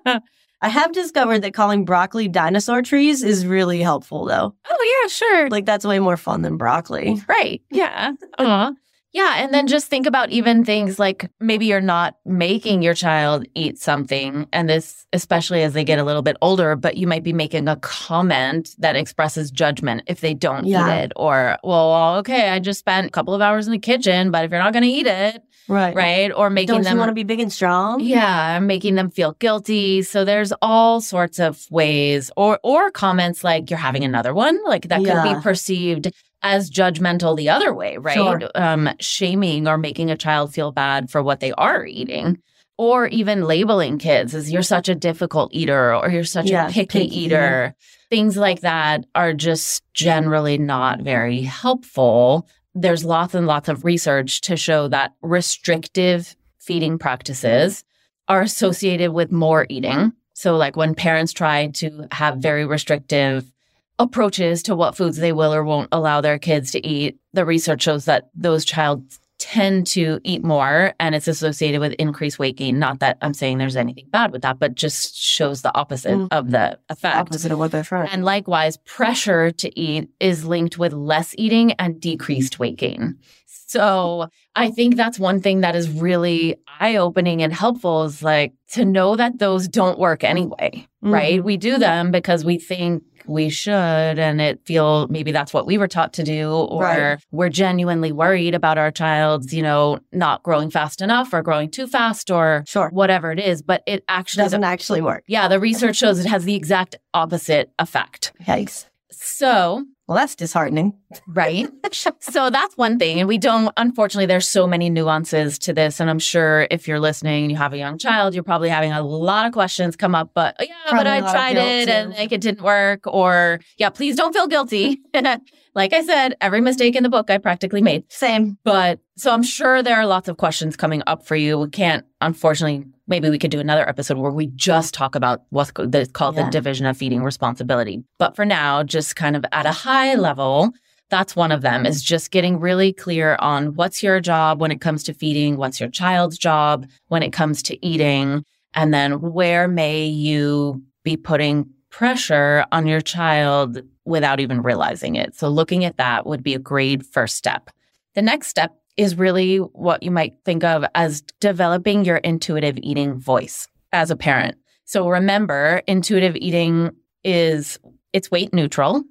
I 0.07 0.69
have 0.69 0.93
discovered 0.93 1.41
that 1.41 1.53
calling 1.55 1.85
broccoli 1.85 2.29
dinosaur 2.29 2.83
trees 2.83 3.23
is 3.23 3.47
really 3.47 3.81
helpful 3.81 4.25
though. 4.27 4.55
Oh, 4.71 5.01
yeah, 5.03 5.09
sure. 5.09 5.49
Like 5.51 5.65
that's 5.67 5.85
way 5.85 5.99
more 5.99 6.17
fun 6.17 6.43
than 6.43 6.57
broccoli. 6.57 7.21
Right. 7.29 7.63
Yeah. 7.71 8.13
Aw. 8.39 8.73
Yeah. 9.15 9.37
And 9.37 9.55
then 9.55 9.69
just 9.69 9.87
think 9.87 10.07
about 10.07 10.31
even 10.31 10.65
things 10.65 10.99
like 10.99 11.31
maybe 11.41 11.67
you're 11.67 11.81
not 11.81 12.17
making 12.27 12.83
your 12.83 12.95
child 12.95 13.47
eat 13.55 13.79
something. 13.79 14.47
And 14.53 14.69
this, 14.69 15.07
especially 15.13 15.63
as 15.63 15.73
they 15.73 15.85
get 15.85 16.01
a 16.01 16.05
little 16.05 16.21
bit 16.21 16.37
older, 16.43 16.75
but 16.75 16.97
you 16.97 17.07
might 17.07 17.23
be 17.23 17.33
making 17.33 17.69
a 17.69 17.77
comment 17.77 18.71
that 18.79 18.97
expresses 18.97 19.53
judgment 19.53 20.03
if 20.09 20.21
they 20.21 20.35
don't 20.35 20.67
Yeah. 20.67 20.87
eat 20.99 21.05
it. 21.05 21.13
Or, 21.15 21.57
well, 21.63 22.17
okay, 22.19 22.51
I 22.51 22.59
just 22.59 22.81
spent 22.81 23.07
a 23.07 23.11
couple 23.11 23.35
of 23.35 23.41
hours 23.41 23.67
in 23.67 23.73
the 23.73 23.79
kitchen, 23.79 24.33
but 24.33 24.45
if 24.45 24.51
you're 24.51 24.61
not 24.61 24.73
going 24.73 24.83
to 24.83 24.89
eat 24.91 25.07
it, 25.07 25.41
Right. 25.69 25.95
right? 25.95 26.31
Or 26.35 26.51
making 26.51 26.75
Don't 26.75 26.83
them 26.85 26.99
want 26.99 27.09
to 27.09 27.15
be 27.15 27.23
big 27.23 27.41
and 27.41 27.53
strong? 27.53 28.01
Yeah, 28.01 28.59
making 28.59 28.97
them 28.97 29.11
feel 29.11 29.33
guilty. 29.39 30.03
So 30.03 30.25
there's 30.25 30.53
all 30.61 31.01
sorts 31.01 31.39
of 31.39 31.65
ways 31.71 32.31
or 32.37 32.59
or 32.63 32.91
comments 32.91 33.43
like 33.45 33.71
you're 33.71 33.79
having 33.79 34.05
another 34.05 34.35
one, 34.35 34.59
like 34.67 34.89
that 34.89 35.03
could 35.05 35.23
be 35.23 35.41
perceived 35.41 36.13
as 36.45 36.71
judgmental 36.71 37.37
the 37.37 37.49
other 37.49 37.75
way, 37.75 37.97
right? 37.97 38.15
Sure. 38.15 38.43
Um 38.55 38.91
shaming 39.01 39.67
or 39.67 39.77
making 39.77 40.11
a 40.11 40.17
child 40.17 40.55
feel 40.55 40.71
bad 40.71 41.11
for 41.11 41.23
what 41.23 41.41
they 41.41 41.51
are 41.53 41.85
eating. 41.85 42.39
Or 42.77 43.07
even 43.07 43.45
labeling 43.45 43.99
kids 43.99 44.35
as 44.35 44.51
you're 44.53 44.63
such 44.63 44.89
a 44.89 44.95
difficult 44.95 45.53
eater 45.55 45.95
or 45.95 46.09
you're 46.11 46.25
such 46.25 46.47
Yeah, 46.47 46.69
a 46.69 46.71
picky, 46.71 47.05
picky, 47.05 47.21
eater. 47.23 47.75
Things 48.11 48.37
like 48.37 48.61
that 48.61 49.07
are 49.15 49.33
just 49.33 49.83
generally 49.95 50.59
not 50.59 51.01
very 51.01 51.43
helpful. 51.43 52.49
There's 52.75 53.05
lots 53.05 53.35
and 53.35 53.47
lots 53.47 53.69
of 53.69 53.85
research 53.85 54.41
to 54.43 54.57
show 54.57 54.89
that 54.89 55.15
restrictive 55.23 56.37
feeding 56.59 56.99
practices 56.99 57.85
are 58.29 58.43
associated 58.43 59.13
with 59.13 59.31
more 59.31 59.67
eating. 59.69 60.13
So, 60.33 60.57
like 60.57 60.77
when 60.77 60.97
parents 60.97 61.33
try 61.33 61.69
to 61.75 62.09
have 62.11 62.39
very 62.39 62.67
restrictive 62.67 63.51
approaches 63.99 64.63
to 64.65 64.75
what 64.75 64.97
foods 64.97 65.19
they 65.19 65.33
will 65.33 65.55
or 65.55 65.65
won't 65.65 65.89
allow 65.93 66.21
their 66.21 66.39
kids 66.39 66.71
to 66.73 66.87
eat, 66.87 67.19
the 67.33 67.45
research 67.45 67.83
shows 67.83 68.05
that 68.07 68.29
those 68.35 68.65
child 68.65 69.05
tend 69.39 69.87
to 69.87 70.21
eat 70.25 70.43
more 70.45 70.95
and 71.01 71.15
it's 71.15 71.29
associated 71.29 71.81
with 71.81 71.93
increased 71.95 72.39
weight 72.39 72.57
gain. 72.57 72.79
Not 72.79 73.01
that 73.01 73.19
I'm 73.21 73.35
saying 73.35 73.59
there's 73.59 73.77
anything 73.77 74.07
bad 74.11 74.33
with 74.33 74.43
that, 74.43 74.59
but 74.59 74.75
just 74.75 75.17
shows 75.17 75.63
the 75.63 75.75
opposite 75.77 76.13
Mm. 76.15 76.29
of 76.31 76.51
the 76.51 76.79
effect. 76.89 77.17
Opposite 77.17 77.53
of 77.53 77.59
what 77.59 77.71
they're 77.73 77.83
trying. 77.83 78.09
And 78.09 78.25
likewise, 78.25 78.77
pressure 78.79 79.51
to 79.51 79.79
eat 79.79 80.09
is 80.21 80.45
linked 80.45 80.79
with 80.79 80.93
less 80.93 81.35
eating 81.37 81.73
and 81.73 82.01
decreased 82.01 82.59
weight 82.59 82.77
gain. 82.77 83.17
So 83.47 84.29
I 84.55 84.71
think 84.71 84.95
that's 84.97 85.19
one 85.19 85.41
thing 85.41 85.61
that 85.63 85.75
is 85.75 85.89
really 85.91 86.57
eye 86.79 86.97
opening 86.97 87.43
and 87.43 87.53
helpful 87.53 88.05
is 88.05 88.23
like 88.23 88.53
to 88.73 88.85
know 88.85 89.17
that 89.17 89.41
those 89.41 89.67
don't 89.69 89.99
work 89.99 90.23
anyway, 90.23 90.87
right? 91.03 91.43
We 91.43 91.57
do 91.57 91.77
them 91.79 92.13
because 92.13 92.45
we 92.45 92.59
think 92.59 93.03
we 93.27 93.49
should 93.49 93.73
and 94.19 94.41
it 94.41 94.61
feel 94.65 95.07
maybe 95.09 95.33
that's 95.33 95.53
what 95.55 95.67
we 95.67 95.79
were 95.79 95.89
taught 95.89 96.13
to 96.15 96.23
do 96.23 96.51
or 96.51 96.83
Right. 96.83 97.19
we're 97.33 97.49
genuinely 97.49 98.13
worried 98.13 98.55
about 98.55 98.79
our 98.79 98.91
child's, 98.91 99.53
you 99.53 99.63
know, 99.63 99.99
not 100.13 100.43
growing 100.43 100.71
fast 100.71 101.01
enough 101.01 101.33
or 101.33 101.43
growing 101.43 101.71
too 101.71 101.87
fast 101.87 102.31
or 102.31 102.65
Sure. 102.67 102.89
whatever 102.91 103.33
it 103.33 103.39
is, 103.41 103.63
but 103.63 103.83
it 103.87 104.05
actually 104.09 104.45
Doesn't 104.45 104.65
actually 104.65 105.01
work. 105.01 105.25
yeah, 105.27 105.49
the 105.49 105.59
research 105.61 105.97
shows 105.97 106.19
it 106.19 106.27
has 106.27 106.45
the 106.45 106.55
exact 106.55 106.97
opposite 107.15 107.71
effect. 107.79 108.33
Yikes. 108.47 108.87
So, 109.21 109.85
Well, 110.07 110.17
that's 110.17 110.35
disheartening. 110.35 110.95
right. 111.29 111.69
so 112.21 112.51
that's 112.51 112.77
one 112.77 112.99
thing. 112.99 113.19
And 113.21 113.29
we 113.29 113.39
don't, 113.39 113.73
unfortunately, 113.77 114.27
there's 114.27 114.47
so 114.49 114.67
many 114.67 114.91
nuances 114.91 115.59
to 115.61 115.73
this. 115.73 116.01
And 116.01 116.11
I'm 116.11 116.19
sure 116.19 116.67
if 116.71 116.87
you're 116.89 117.01
listening 117.01 117.45
and 117.45 117.51
you 117.51 117.57
have 117.57 117.73
a 117.73 117.79
young 117.79 117.99
child, 117.99 118.35
you're 118.35 118.43
probably 118.45 118.69
having 118.69 118.93
a 118.93 119.03
lot 119.03 119.47
of 119.47 119.53
questions 119.53 119.97
come 119.97 120.15
up. 120.15 120.31
But 120.35 120.57
yeah, 120.61 120.67
but 120.87 120.91
Probably 120.91 121.11
I 121.13 121.21
lot 121.21 121.29
of 121.29 121.33
tried 121.35 121.57
it 121.57 121.87
too. 121.87 121.93
and 121.93 122.11
like 122.11 122.33
it 122.33 122.41
didn't 122.41 122.63
work. 122.63 123.01
Or 123.07 123.61
yeah, 123.79 123.91
please 123.91 124.17
don't 124.17 124.33
feel 124.33 124.47
guilty. 124.47 125.01
like 125.75 125.93
I 125.93 126.03
said, 126.05 126.37
every 126.41 126.61
mistake 126.61 126.97
in 126.97 127.03
the 127.03 127.09
book 127.11 127.31
I 127.31 127.39
practically 127.39 127.83
made. 127.83 128.05
Same. 128.13 128.59
But 128.65 129.01
so 129.17 129.33
I'm 129.33 129.43
sure 129.43 129.83
there 129.83 129.97
are 129.97 130.07
lots 130.07 130.29
of 130.29 130.37
questions 130.37 130.77
coming 130.77 131.03
up 131.07 131.27
for 131.27 131.37
you. 131.37 131.59
We 131.59 131.71
can't, 131.71 132.05
unfortunately, 132.21 132.87
maybe 133.07 133.29
we 133.31 133.39
could 133.39 133.51
do 133.51 133.61
another 133.61 133.89
episode 133.89 134.17
where 134.19 134.31
we 134.31 134.47
just 134.49 134.95
talk 134.95 135.15
about 135.15 135.43
what's 135.51 135.71
called 135.71 135.93
Yeah. 135.95 136.45
the 136.45 136.51
division 136.51 136.87
of 136.87 136.97
feeding 136.97 137.23
responsibility. 137.23 138.03
But 138.19 138.35
for 138.37 138.45
now, 138.45 138.83
just 138.83 139.17
kind 139.17 139.37
of 139.37 139.45
at 139.53 139.67
a 139.67 139.73
high 139.73 140.15
level, 140.15 140.71
that's 141.11 141.37
one 141.37 141.53
of 141.53 141.61
them 141.61 141.85
is 141.85 142.03
just 142.03 142.31
getting 142.31 142.59
really 142.59 142.93
clear 142.93 143.37
on 143.39 143.75
what's 143.75 144.03
your 144.03 144.21
job 144.21 144.61
when 144.61 144.71
it 144.71 144.81
comes 144.81 145.03
to 145.05 145.13
feeding, 145.15 145.57
what's 145.57 145.79
your 145.79 145.91
child's 145.91 146.39
job 146.39 146.87
when 147.09 147.23
it 147.23 147.33
comes 147.33 147.63
to 147.65 147.87
eating, 147.87 148.43
and 148.73 148.93
then 148.95 149.21
where 149.21 149.69
may 149.69 150.07
you 150.07 150.83
be 151.05 151.17
putting 151.17 151.69
pressure 151.91 152.65
on 152.73 152.87
your 152.87 153.01
child 153.01 153.83
without 154.05 154.41
even 154.41 154.63
realizing 154.63 155.15
it. 155.15 155.35
So 155.37 155.49
looking 155.49 155.85
at 155.85 155.99
that 155.99 156.27
would 156.27 156.43
be 156.43 156.55
a 156.55 156.59
great 156.59 157.05
first 157.05 157.37
step. 157.37 157.71
The 158.15 158.23
next 158.23 158.49
step 158.49 158.75
is 158.97 159.17
really 159.17 159.59
what 159.59 160.03
you 160.03 160.11
might 160.11 160.35
think 160.45 160.65
of 160.65 160.85
as 160.95 161.23
developing 161.41 162.05
your 162.05 162.19
intuitive 162.19 162.79
eating 162.83 163.15
voice 163.15 163.67
as 163.93 164.11
a 164.11 164.17
parent. 164.17 164.57
So 164.85 165.09
remember, 165.09 165.83
intuitive 165.87 166.37
eating 166.37 166.91
is 167.25 167.79
it's 168.13 168.31
weight 168.31 168.53
neutral. 168.53 169.03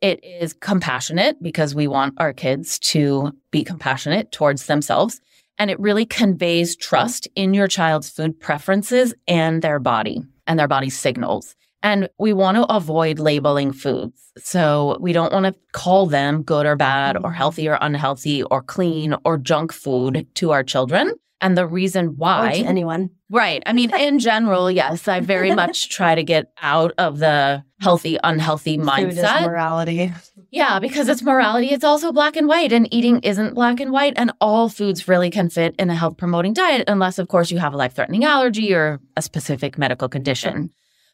It 0.00 0.22
is 0.24 0.52
compassionate 0.52 1.42
because 1.42 1.74
we 1.74 1.86
want 1.86 2.14
our 2.18 2.32
kids 2.32 2.78
to 2.80 3.32
be 3.50 3.64
compassionate 3.64 4.32
towards 4.32 4.66
themselves. 4.66 5.20
And 5.58 5.70
it 5.70 5.78
really 5.78 6.06
conveys 6.06 6.76
trust 6.76 7.28
in 7.34 7.54
your 7.54 7.68
child's 7.68 8.10
food 8.10 8.38
preferences 8.40 9.14
and 9.28 9.62
their 9.62 9.78
body 9.78 10.22
and 10.46 10.58
their 10.58 10.68
body 10.68 10.90
signals. 10.90 11.54
And 11.82 12.08
we 12.18 12.32
want 12.32 12.56
to 12.56 12.64
avoid 12.72 13.18
labeling 13.18 13.72
foods. 13.72 14.30
So 14.38 14.96
we 15.00 15.12
don't 15.12 15.32
want 15.32 15.46
to 15.46 15.54
call 15.72 16.06
them 16.06 16.42
good 16.42 16.64
or 16.64 16.76
bad 16.76 17.16
or 17.22 17.32
healthy 17.32 17.68
or 17.68 17.78
unhealthy 17.80 18.42
or 18.44 18.62
clean 18.62 19.14
or 19.24 19.36
junk 19.36 19.72
food 19.72 20.26
to 20.36 20.52
our 20.52 20.62
children. 20.62 21.12
And 21.40 21.58
the 21.58 21.66
reason 21.66 22.16
why 22.16 22.62
anyone. 22.64 23.10
Right. 23.28 23.64
I 23.66 23.72
mean, 23.72 23.92
in 23.92 24.20
general, 24.20 24.70
yes, 24.70 25.08
I 25.08 25.18
very 25.18 25.52
much 25.56 25.88
try 25.88 26.14
to 26.14 26.22
get 26.22 26.52
out 26.62 26.92
of 26.98 27.18
the 27.18 27.64
healthy, 27.80 28.16
unhealthy 28.22 28.78
mindset. 28.78 29.44
morality. 29.44 30.12
Yeah, 30.52 30.78
because 30.78 31.08
it's 31.08 31.22
morality. 31.22 31.68
It's 31.70 31.82
also 31.82 32.12
black 32.12 32.36
and 32.36 32.46
white, 32.46 32.72
and 32.72 32.86
eating 32.94 33.20
isn't 33.20 33.54
black 33.54 33.80
and 33.80 33.90
white. 33.90 34.12
And 34.16 34.32
all 34.40 34.68
foods 34.68 35.08
really 35.08 35.30
can 35.30 35.48
fit 35.48 35.74
in 35.78 35.90
a 35.90 35.94
health 35.96 36.16
promoting 36.16 36.52
diet, 36.52 36.84
unless, 36.86 37.18
of 37.18 37.26
course, 37.26 37.50
you 37.50 37.58
have 37.58 37.72
a 37.72 37.76
life 37.76 37.94
threatening 37.94 38.24
allergy 38.24 38.72
or 38.72 39.00
a 39.16 39.22
specific 39.22 39.76
medical 39.78 40.08
condition. 40.08 40.70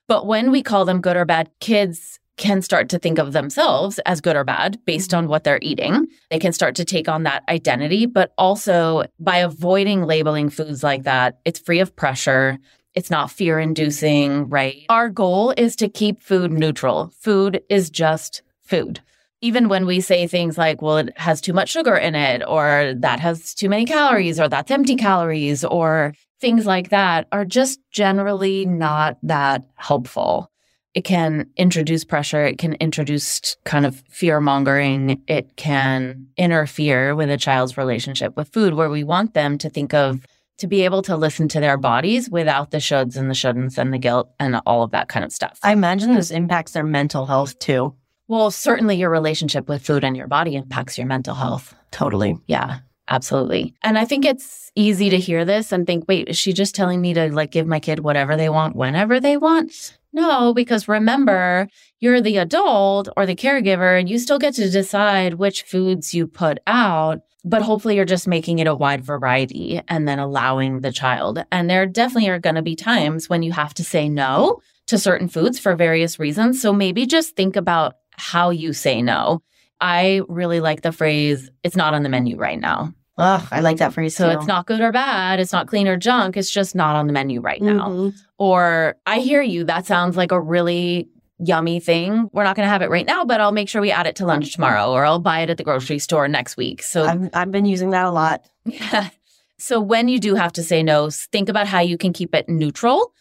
But 0.08 0.26
when 0.26 0.50
we 0.50 0.62
call 0.62 0.84
them 0.84 1.00
good 1.00 1.16
or 1.16 1.24
bad, 1.24 1.50
kids 1.60 2.18
can 2.38 2.62
start 2.62 2.88
to 2.88 2.98
think 2.98 3.18
of 3.18 3.32
themselves 3.32 3.98
as 4.06 4.20
good 4.20 4.36
or 4.36 4.44
bad 4.44 4.78
based 4.86 5.10
mm-hmm. 5.10 5.18
on 5.18 5.28
what 5.28 5.44
they're 5.44 5.58
eating. 5.60 6.06
They 6.30 6.38
can 6.38 6.52
start 6.52 6.74
to 6.76 6.84
take 6.84 7.08
on 7.08 7.24
that 7.24 7.42
identity, 7.48 8.06
but 8.06 8.32
also 8.38 9.04
by 9.20 9.38
avoiding 9.38 10.04
labeling 10.04 10.48
foods 10.48 10.82
like 10.82 11.02
that, 11.02 11.40
it's 11.44 11.60
free 11.60 11.80
of 11.80 11.94
pressure. 11.94 12.58
It's 12.94 13.10
not 13.10 13.30
fear 13.30 13.58
inducing, 13.60 14.48
right? 14.48 14.86
Our 14.88 15.10
goal 15.10 15.52
is 15.56 15.76
to 15.76 15.88
keep 15.88 16.22
food 16.22 16.52
neutral. 16.52 17.12
Food 17.20 17.60
is 17.68 17.90
just 17.90 18.42
food. 18.62 19.00
Even 19.40 19.68
when 19.68 19.86
we 19.86 20.00
say 20.00 20.26
things 20.26 20.58
like, 20.58 20.82
well, 20.82 20.98
it 20.98 21.16
has 21.16 21.40
too 21.40 21.52
much 21.52 21.68
sugar 21.68 21.96
in 21.96 22.14
it, 22.14 22.42
or 22.46 22.94
that 22.96 23.20
has 23.20 23.54
too 23.54 23.68
many 23.68 23.84
calories, 23.84 24.40
or 24.40 24.48
that's 24.48 24.70
empty 24.70 24.96
calories, 24.96 25.64
or 25.64 26.14
things 26.40 26.66
like 26.66 26.90
that 26.90 27.26
are 27.32 27.44
just 27.44 27.80
generally 27.90 28.64
not 28.64 29.18
that 29.22 29.64
helpful. 29.76 30.50
It 30.94 31.02
can 31.04 31.50
introduce 31.56 32.02
pressure. 32.04 32.44
It 32.44 32.58
can 32.58 32.72
introduce 32.74 33.56
kind 33.64 33.86
of 33.86 34.02
fear 34.08 34.40
mongering. 34.40 35.22
It 35.28 35.56
can 35.56 36.26
interfere 36.36 37.14
with 37.14 37.30
a 37.30 37.36
child's 37.36 37.76
relationship 37.76 38.36
with 38.36 38.48
food, 38.48 38.74
where 38.74 38.90
we 38.90 39.04
want 39.04 39.34
them 39.34 39.58
to 39.58 39.70
think 39.70 39.94
of 39.94 40.24
to 40.58 40.66
be 40.66 40.84
able 40.84 41.02
to 41.02 41.16
listen 41.16 41.46
to 41.46 41.60
their 41.60 41.76
bodies 41.76 42.28
without 42.28 42.72
the 42.72 42.78
shoulds 42.78 43.16
and 43.16 43.30
the 43.30 43.34
shouldn'ts 43.34 43.78
and 43.78 43.92
the 43.92 43.98
guilt 43.98 44.30
and 44.40 44.60
all 44.66 44.82
of 44.82 44.90
that 44.90 45.08
kind 45.08 45.24
of 45.24 45.30
stuff. 45.30 45.60
I 45.62 45.72
imagine 45.72 46.14
this 46.14 46.32
impacts 46.32 46.72
their 46.72 46.82
mental 46.82 47.26
health 47.26 47.58
too. 47.60 47.94
Well, 48.28 48.50
certainly 48.50 48.96
your 48.96 49.10
relationship 49.10 49.68
with 49.68 49.84
food 49.84 50.04
and 50.04 50.16
your 50.16 50.26
body 50.26 50.54
impacts 50.54 50.98
your 50.98 51.06
mental 51.06 51.34
health. 51.34 51.74
Totally. 51.90 52.36
Yeah, 52.46 52.80
absolutely. 53.08 53.74
And 53.82 53.98
I 53.98 54.04
think 54.04 54.26
it's 54.26 54.70
easy 54.74 55.08
to 55.10 55.18
hear 55.18 55.46
this 55.46 55.72
and 55.72 55.86
think, 55.86 56.04
wait, 56.06 56.28
is 56.28 56.36
she 56.36 56.52
just 56.52 56.74
telling 56.74 57.00
me 57.00 57.14
to 57.14 57.32
like 57.32 57.50
give 57.50 57.66
my 57.66 57.80
kid 57.80 58.00
whatever 58.00 58.36
they 58.36 58.50
want 58.50 58.76
whenever 58.76 59.18
they 59.18 59.38
want? 59.38 59.98
No, 60.12 60.52
because 60.52 60.88
remember, 60.88 61.68
you're 62.00 62.20
the 62.20 62.36
adult 62.38 63.08
or 63.16 63.24
the 63.24 63.34
caregiver 63.34 63.98
and 63.98 64.08
you 64.08 64.18
still 64.18 64.38
get 64.38 64.54
to 64.54 64.70
decide 64.70 65.34
which 65.34 65.62
foods 65.62 66.14
you 66.14 66.26
put 66.26 66.58
out. 66.66 67.20
But 67.44 67.62
hopefully, 67.62 67.96
you're 67.96 68.04
just 68.04 68.26
making 68.26 68.58
it 68.58 68.66
a 68.66 68.74
wide 68.74 69.02
variety 69.02 69.80
and 69.88 70.08
then 70.08 70.18
allowing 70.18 70.80
the 70.80 70.92
child. 70.92 71.44
And 71.52 71.70
there 71.70 71.86
definitely 71.86 72.28
are 72.28 72.38
going 72.38 72.56
to 72.56 72.62
be 72.62 72.74
times 72.74 73.28
when 73.28 73.42
you 73.42 73.52
have 73.52 73.72
to 73.74 73.84
say 73.84 74.08
no 74.08 74.60
to 74.86 74.98
certain 74.98 75.28
foods 75.28 75.58
for 75.58 75.76
various 75.76 76.18
reasons. 76.18 76.60
So 76.60 76.72
maybe 76.72 77.06
just 77.06 77.36
think 77.36 77.54
about 77.56 77.94
how 78.18 78.50
you 78.50 78.72
say 78.72 79.00
no. 79.00 79.42
I 79.80 80.22
really 80.28 80.60
like 80.60 80.82
the 80.82 80.92
phrase, 80.92 81.50
it's 81.62 81.76
not 81.76 81.94
on 81.94 82.02
the 82.02 82.08
menu 82.08 82.36
right 82.36 82.60
now. 82.60 82.92
Oh, 83.16 83.46
I 83.50 83.60
like 83.60 83.78
that 83.78 83.92
phrase. 83.92 84.14
So 84.14 84.30
too. 84.30 84.38
it's 84.38 84.46
not 84.46 84.66
good 84.66 84.80
or 84.80 84.92
bad. 84.92 85.40
It's 85.40 85.52
not 85.52 85.66
clean 85.66 85.88
or 85.88 85.96
junk. 85.96 86.36
It's 86.36 86.50
just 86.50 86.74
not 86.74 86.94
on 86.94 87.06
the 87.08 87.12
menu 87.12 87.40
right 87.40 87.60
now. 87.60 87.88
Mhm. 87.88 88.14
Or 88.38 88.96
I 89.06 89.18
hear 89.18 89.42
you. 89.42 89.64
That 89.64 89.86
sounds 89.86 90.16
like 90.16 90.30
a 90.30 90.40
really 90.40 91.08
yummy 91.40 91.80
thing. 91.80 92.28
We're 92.32 92.44
not 92.44 92.54
going 92.54 92.66
to 92.66 92.70
have 92.70 92.82
it 92.82 92.90
right 92.90 93.06
now, 93.06 93.24
but 93.24 93.40
I'll 93.40 93.52
make 93.52 93.68
sure 93.68 93.80
we 93.80 93.90
add 93.90 94.06
it 94.06 94.16
to 94.16 94.26
lunch 94.26 94.52
tomorrow 94.52 94.90
or 94.92 95.04
I'll 95.04 95.18
buy 95.18 95.40
it 95.40 95.50
at 95.50 95.56
the 95.56 95.64
grocery 95.64 95.98
store 95.98 96.28
next 96.28 96.56
week. 96.56 96.82
So 96.82 97.04
I've, 97.04 97.30
I've 97.34 97.50
been 97.50 97.64
using 97.66 97.90
that 97.90 98.06
a 98.06 98.10
lot. 98.10 98.44
yeah. 98.64 99.10
So 99.58 99.80
when 99.80 100.06
you 100.08 100.20
do 100.20 100.36
have 100.36 100.52
to 100.54 100.62
say 100.62 100.82
no, 100.84 101.10
think 101.10 101.48
about 101.48 101.66
how 101.66 101.80
you 101.80 101.98
can 101.98 102.12
keep 102.12 102.34
it 102.34 102.48
neutral. 102.48 103.12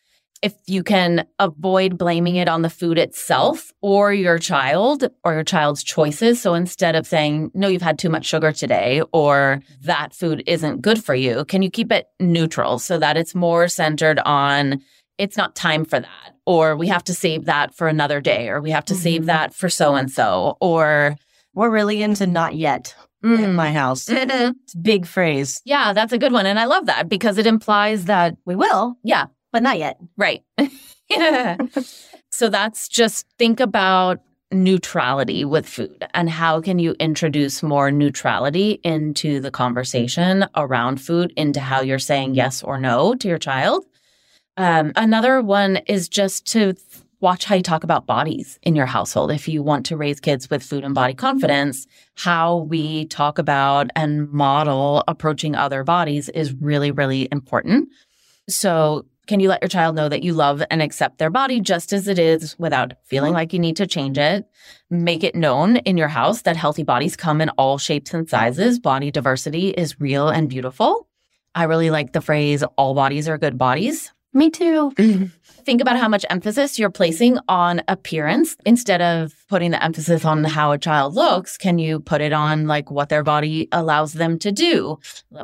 If 0.43 0.54
you 0.67 0.84
can 0.84 1.26
avoid 1.39 1.97
blaming 1.97 2.36
it 2.36 2.47
on 2.47 2.62
the 2.62 2.69
food 2.69 2.97
itself 3.00 3.71
or 3.82 4.13
your 4.13 4.38
child 4.38 5.10
or 5.23 5.34
your 5.34 5.43
child's 5.43 5.84
choices. 5.84 6.39
So 6.41 6.54
instead 6.54 6.95
of 6.95 7.08
saying, 7.08 7.50
no, 7.56 7.67
you've 7.67 7.82
had 7.82 7.97
too 7.97 8.10
much 8.10 8.26
sugar 8.26 8.52
today 8.52 9.02
or 9.13 9.62
that 9.82 10.13
food 10.13 10.43
isn't 10.45 10.82
good 10.82 11.04
for 11.04 11.15
you, 11.15 11.43
can 11.45 11.62
you 11.63 11.71
keep 11.71 11.91
it 11.91 12.06
neutral 12.19 12.78
so 12.78 13.00
that 13.00 13.17
it's 13.17 13.34
more 13.34 13.67
centered 13.67 14.19
on 14.26 14.82
it's 15.17 15.38
not 15.38 15.56
time 15.56 15.84
for 15.84 16.00
that 16.00 16.36
or 16.45 16.76
we 16.76 16.88
have 16.88 17.04
to 17.06 17.13
save 17.15 17.45
that 17.45 17.73
for 17.73 17.88
another 17.88 18.21
day 18.21 18.47
or 18.50 18.62
we 18.62 18.69
have 18.69 18.86
to 18.86 18.93
save 18.93 19.23
Mhm. 19.23 19.26
that 19.26 19.54
for 19.56 19.67
so 19.69 19.95
and 19.95 20.12
so 20.12 20.56
or 20.62 21.15
We're 21.56 21.71
really 21.71 22.04
into 22.04 22.28
not 22.28 22.54
yet 22.56 22.93
in 23.23 23.30
Mm. 23.38 23.54
my 23.56 23.73
house. 23.73 24.06
Mhm. 24.06 24.54
It's 24.63 24.76
a 24.76 24.78
big 24.78 25.08
phrase. 25.08 25.60
yeah, 25.65 25.91
that's 25.93 26.13
a 26.13 26.19
good 26.19 26.32
one. 26.32 26.45
And 26.45 26.60
I 26.60 26.65
love 26.65 26.86
that 26.86 27.10
because 27.10 27.39
it 27.39 27.47
implies 27.47 28.06
that, 28.06 28.36
We 28.45 28.56
will, 28.56 28.95
yeah, 29.04 29.26
but 29.57 29.63
not 29.63 29.79
yet. 29.79 29.99
Right. 30.17 30.43
yeah. 31.09 31.57
So 32.29 32.49
that's 32.49 32.87
just 32.87 33.25
think 33.39 33.59
about 33.59 34.19
neutrality 34.51 35.43
with 35.43 35.67
food 35.67 36.05
and 36.13 36.29
how 36.29 36.61
can 36.61 36.77
you 36.77 36.93
introduce 36.99 37.63
more 37.63 37.89
neutrality 37.89 38.79
into 38.83 39.39
the 39.39 39.49
conversation 39.49 40.45
around 40.55 41.01
food, 41.01 41.33
into 41.35 41.59
how 41.59 41.81
you're 41.81 41.97
saying 41.97 42.35
yes 42.35 42.61
or 42.61 42.77
no 42.77 43.15
to 43.15 43.27
your 43.27 43.39
child. 43.39 43.85
Um, 44.57 44.91
another 44.95 45.41
one 45.41 45.77
is 45.87 46.07
just 46.07 46.45
to 46.51 46.75
watch 47.21 47.45
how 47.45 47.55
you 47.55 47.63
talk 47.63 47.83
about 47.83 48.05
bodies 48.05 48.59
in 48.61 48.75
your 48.75 48.85
household. 48.85 49.31
If 49.31 49.47
you 49.47 49.63
want 49.63 49.87
to 49.87 49.97
raise 49.97 50.19
kids 50.19 50.51
with 50.51 50.61
food 50.61 50.83
and 50.83 50.93
body 50.93 51.15
confidence, 51.15 51.87
how 52.13 52.57
we 52.57 53.05
talk 53.05 53.39
about 53.39 53.89
and 53.95 54.29
model 54.29 55.03
approaching 55.07 55.55
other 55.55 55.83
bodies 55.83 56.29
is 56.29 56.53
really, 56.53 56.91
really 56.91 57.27
important. 57.31 57.89
So, 58.47 59.05
can 59.27 59.39
you 59.39 59.49
let 59.49 59.61
your 59.61 59.69
child 59.69 59.95
know 59.95 60.09
that 60.09 60.23
you 60.23 60.33
love 60.33 60.63
and 60.71 60.81
accept 60.81 61.17
their 61.17 61.29
body 61.29 61.59
just 61.59 61.93
as 61.93 62.07
it 62.07 62.17
is 62.17 62.57
without 62.57 62.93
feeling 63.03 63.29
mm-hmm. 63.29 63.35
like 63.35 63.53
you 63.53 63.59
need 63.59 63.75
to 63.77 63.87
change 63.87 64.17
it? 64.17 64.47
Make 64.89 65.23
it 65.23 65.35
known 65.35 65.77
in 65.77 65.97
your 65.97 66.07
house 66.07 66.43
that 66.43 66.57
healthy 66.57 66.83
bodies 66.83 67.15
come 67.15 67.41
in 67.41 67.49
all 67.51 67.77
shapes 67.77 68.13
and 68.13 68.29
sizes. 68.29 68.79
Body 68.79 69.11
diversity 69.11 69.69
is 69.69 69.99
real 69.99 70.29
and 70.29 70.49
beautiful. 70.49 71.07
I 71.53 71.63
really 71.63 71.89
like 71.89 72.13
the 72.13 72.21
phrase, 72.21 72.63
all 72.77 72.93
bodies 72.93 73.27
are 73.27 73.37
good 73.37 73.57
bodies. 73.57 74.11
Me 74.33 74.49
too. 74.49 74.91
Think 75.65 75.81
about 75.81 75.97
how 75.97 76.07
much 76.07 76.25
emphasis 76.29 76.77
you're 76.77 76.91
placing 76.91 77.39
on 77.47 77.81
appearance 77.87 78.55
instead 78.65 79.01
of 79.01 79.33
putting 79.49 79.71
the 79.71 79.83
emphasis 79.83 80.23
on 80.23 80.43
how 80.43 80.71
a 80.71 80.77
child 80.77 81.15
looks. 81.15 81.57
Can 81.57 81.79
you 81.79 81.99
put 81.99 82.21
it 82.21 82.33
on 82.33 82.67
like 82.67 82.91
what 82.91 83.09
their 83.09 83.23
body 83.23 83.67
allows 83.71 84.13
them 84.13 84.37
to 84.39 84.51
do? 84.51 84.99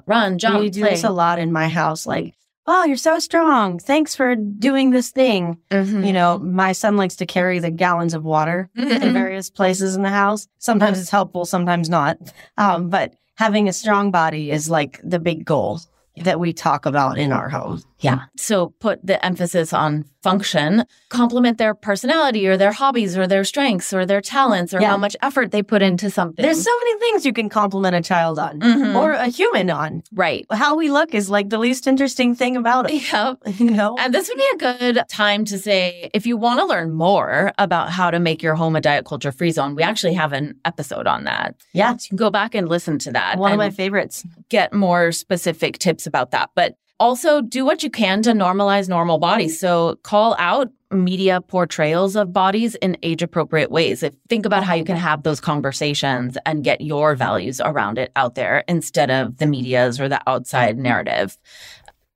Run, 0.06 0.38
jump, 0.38 0.60
we 0.60 0.69
do 0.69 0.82
play. 0.82 0.91
this 0.91 1.04
a 1.04 1.10
lot 1.10 1.39
in 1.39 1.52
my 1.52 1.67
house. 1.67 2.06
Like, 2.06 2.36
oh, 2.67 2.86
you're 2.86 2.95
so 2.97 3.19
strong. 3.19 3.80
Thanks 3.80 4.15
for 4.15 4.36
doing 4.36 4.91
this 4.91 5.10
thing. 5.12 5.58
Mhm. 5.69 6.06
You 6.06 6.13
know, 6.13 6.39
my 6.39 6.71
son 6.71 6.95
likes 6.97 7.15
to 7.17 7.26
carry 7.26 7.60
the 7.60 7.71
gallons 7.71 8.13
of 8.13 8.23
water 8.23 8.69
to 8.78 8.82
Mhm. 8.86 9.13
various 9.13 9.49
places 9.49 9.95
in 9.95 10.02
the 10.04 10.10
house. 10.10 10.47
Sometimes 10.60 10.99
it's 10.99 11.10
helpful, 11.10 11.45
sometimes 11.45 11.89
not. 11.89 12.17
Um, 12.58 12.89
but 12.89 13.13
having 13.36 13.67
a 13.67 13.73
strong 13.73 14.12
body 14.12 14.52
is 14.52 14.69
like 14.69 14.99
the 15.04 15.19
big 15.19 15.43
goal 15.45 15.80
that 16.23 16.39
we 16.39 16.54
talk 16.54 16.86
about 16.86 17.17
in 17.17 17.32
our 17.32 17.49
home. 17.49 17.82
Yeah. 17.99 18.19
So 18.38 18.73
put 18.80 19.06
the 19.06 19.23
emphasis 19.26 19.73
on 19.73 20.06
function, 20.24 20.86
complement 21.10 21.58
their 21.58 21.74
personality 21.76 22.48
or 22.48 22.56
their 22.58 22.72
hobbies 22.72 23.18
or 23.18 23.28
their 23.28 23.44
strengths 23.44 23.94
or 23.94 24.06
their 24.06 24.22
talents 24.22 24.74
or 24.74 24.80
Yeah. 24.82 24.90
how 24.92 24.98
much 24.98 25.16
effort 25.22 25.52
they 25.52 25.62
put 25.62 25.82
into 25.82 26.10
something. 26.10 26.42
There's 26.44 26.64
so 26.64 26.72
many 26.80 27.00
things 27.00 27.26
you 27.26 27.34
can 27.34 27.50
compliment 27.50 27.96
a 27.96 28.02
child 28.02 28.40
on 28.40 28.60
Mhm. 28.60 28.96
or 28.96 29.12
a 29.12 29.28
human 29.28 29.70
on. 29.70 30.02
right. 30.14 30.46
How 30.52 30.76
we 30.76 30.90
look 30.90 31.14
is 31.14 31.30
like 31.30 31.50
the 31.50 31.58
least 31.58 31.88
interesting 31.88 32.34
thing 32.36 32.56
about 32.58 32.90
it. 32.90 33.12
Yep. 33.12 33.38
You 33.60 33.70
know? 33.72 33.96
And 34.00 34.14
this 34.14 34.30
would 34.30 34.38
be 34.38 34.50
a 34.54 34.58
good 34.58 35.04
time 35.10 35.46
to 35.46 35.58
say 35.60 36.10
if 36.14 36.26
you 36.26 36.38
want 36.38 36.60
to 36.60 36.66
learn 36.66 36.92
more 36.94 37.52
about 37.60 37.90
how 37.90 38.10
to 38.12 38.20
make 38.20 38.42
your 38.42 38.56
home 38.56 38.76
a 38.76 38.82
diet 38.82 39.06
culture 39.06 39.32
free 39.32 39.52
zone, 39.52 39.76
we 39.76 39.84
actually 39.84 40.14
have 40.14 40.34
an 40.34 40.56
episode 40.66 41.06
on 41.08 41.26
that. 41.26 41.56
Yeah. 41.74 41.92
So 41.98 42.06
you 42.06 42.10
can 42.10 42.18
go 42.18 42.30
back 42.32 42.56
and 42.56 42.68
listen 42.70 42.98
to 43.00 43.12
that. 43.12 43.38
One 43.38 43.52
of 43.52 43.58
my 43.58 43.70
favorites. 43.70 44.24
get 44.50 44.74
more 44.74 45.12
specific 45.12 45.78
tips 45.80 46.06
about 46.08 46.32
that. 46.32 46.50
But 46.56 46.76
also 47.00 47.42
do 47.42 47.66
what 47.66 47.84
you 47.84 47.90
can 47.90 48.22
to 48.24 48.32
normalize 48.32 48.88
normal 48.88 49.18
bodies. 49.18 49.60
So 49.60 49.98
call 50.04 50.36
out 50.40 50.72
media 50.92 51.42
portrayals 51.42 52.16
of 52.16 52.32
bodies 52.32 52.76
in 52.76 52.98
age 53.04 53.22
appropriate 53.22 53.72
ways. 53.72 54.04
Think 54.30 54.46
about 54.46 54.64
how 54.64 54.76
you 54.76 54.84
can 54.84 54.96
have 54.96 55.24
those 55.24 55.42
conversations 55.42 56.38
and 56.46 56.64
get 56.64 56.82
your 56.82 57.16
values 57.16 57.60
around 57.60 57.98
it 57.98 58.12
out 58.16 58.36
there 58.36 58.64
instead 58.68 59.10
of 59.10 59.38
the 59.38 59.48
media's 59.48 60.00
or 60.00 60.08
the 60.08 60.22
outside 60.28 60.78
narrative. 60.78 61.38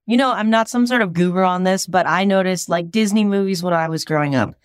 You 0.05 0.15
know, 0.15 0.31
I'm 0.31 0.49
not 0.49 0.69
some 0.69 0.87
sort 0.87 1.01
of 1.01 1.13
guru 1.13 1.43
on 1.43 1.63
this, 1.63 1.87
but 1.87 2.07
I 2.07 2.23
noticed 2.23 2.69
like 2.69 2.91
Disney 2.91 3.25
movies 3.25 3.63
when 3.63 3.73
I 3.73 3.89
was 3.89 4.05
growing 4.05 4.35
up, 4.35 4.55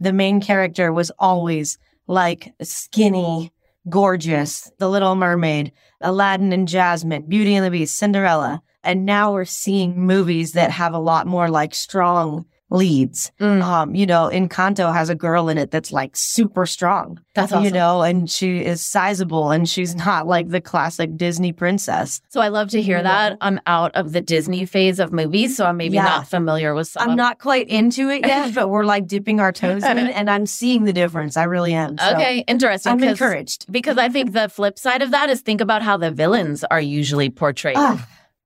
the 0.00 0.12
main 0.12 0.40
character 0.40 0.92
was 0.92 1.12
always 1.18 1.78
like 2.06 2.54
skinny, 2.62 3.52
gorgeous, 3.88 4.70
The 4.78 4.88
Little 4.88 5.14
Mermaid, 5.14 5.72
Aladdin 6.00 6.52
and 6.52 6.66
Jasmine, 6.66 7.28
Beauty 7.28 7.54
and 7.54 7.64
the 7.64 7.70
Beast, 7.70 7.96
Cinderella. 7.96 8.62
And 8.88 9.04
now 9.04 9.32
we're 9.34 9.44
seeing 9.44 10.00
movies 10.06 10.52
that 10.52 10.70
have 10.70 10.94
a 10.94 10.98
lot 10.98 11.26
more 11.26 11.50
like 11.50 11.74
strong 11.74 12.46
leads. 12.70 13.32
Mm. 13.40 13.62
Um, 13.62 13.94
you 13.94 14.04
know, 14.04 14.28
Encanto 14.30 14.92
has 14.92 15.08
a 15.08 15.14
girl 15.14 15.48
in 15.48 15.56
it 15.56 15.70
that's 15.70 15.90
like 15.90 16.14
super 16.14 16.66
strong, 16.66 17.18
That's 17.34 17.50
awesome. 17.50 17.64
you 17.64 17.70
know, 17.70 18.02
and 18.02 18.30
she 18.30 18.58
is 18.62 18.82
sizable 18.82 19.50
and 19.50 19.66
she's 19.66 19.94
not 19.94 20.26
like 20.26 20.48
the 20.50 20.60
classic 20.60 21.16
Disney 21.16 21.52
princess. 21.52 22.20
so 22.28 22.42
I 22.42 22.48
love 22.48 22.68
to 22.70 22.82
hear 22.82 23.02
that. 23.02 23.38
I'm 23.40 23.58
out 23.66 23.94
of 23.94 24.12
the 24.12 24.20
Disney 24.20 24.66
phase 24.66 24.98
of 25.00 25.14
movies, 25.14 25.56
so 25.56 25.64
I'm 25.64 25.78
maybe 25.78 25.94
Yeah. 25.94 26.04
not 26.04 26.28
familiar 26.28 26.74
with 26.74 26.88
some 26.88 27.02
I'm 27.04 27.10
of 27.12 27.16
not 27.16 27.38
quite 27.38 27.68
into 27.68 28.10
it 28.10 28.26
yet, 28.26 28.54
but 28.58 28.68
we're 28.68 28.84
like 28.84 29.06
dipping 29.06 29.40
our 29.40 29.50
toes 29.52 29.82
in 29.82 29.98
and 30.18 30.28
I'm 30.28 30.44
seeing 30.44 30.84
the 30.84 30.92
difference. 30.92 31.38
I 31.38 31.44
really 31.44 31.72
am. 31.72 31.96
So 31.96 32.10
Okay, 32.16 32.44
interesting. 32.46 32.92
I'm 32.92 33.02
encouraged. 33.02 33.70
Because 33.72 33.96
I 33.96 34.10
think 34.10 34.32
the 34.34 34.50
flip 34.50 34.78
side 34.78 35.00
of 35.00 35.10
that 35.12 35.30
is 35.30 35.40
think 35.40 35.62
about 35.62 35.80
how 35.80 35.96
the 35.96 36.10
villains 36.10 36.64
are 36.64 36.80
usually 36.82 37.30
portrayed. 37.30 37.76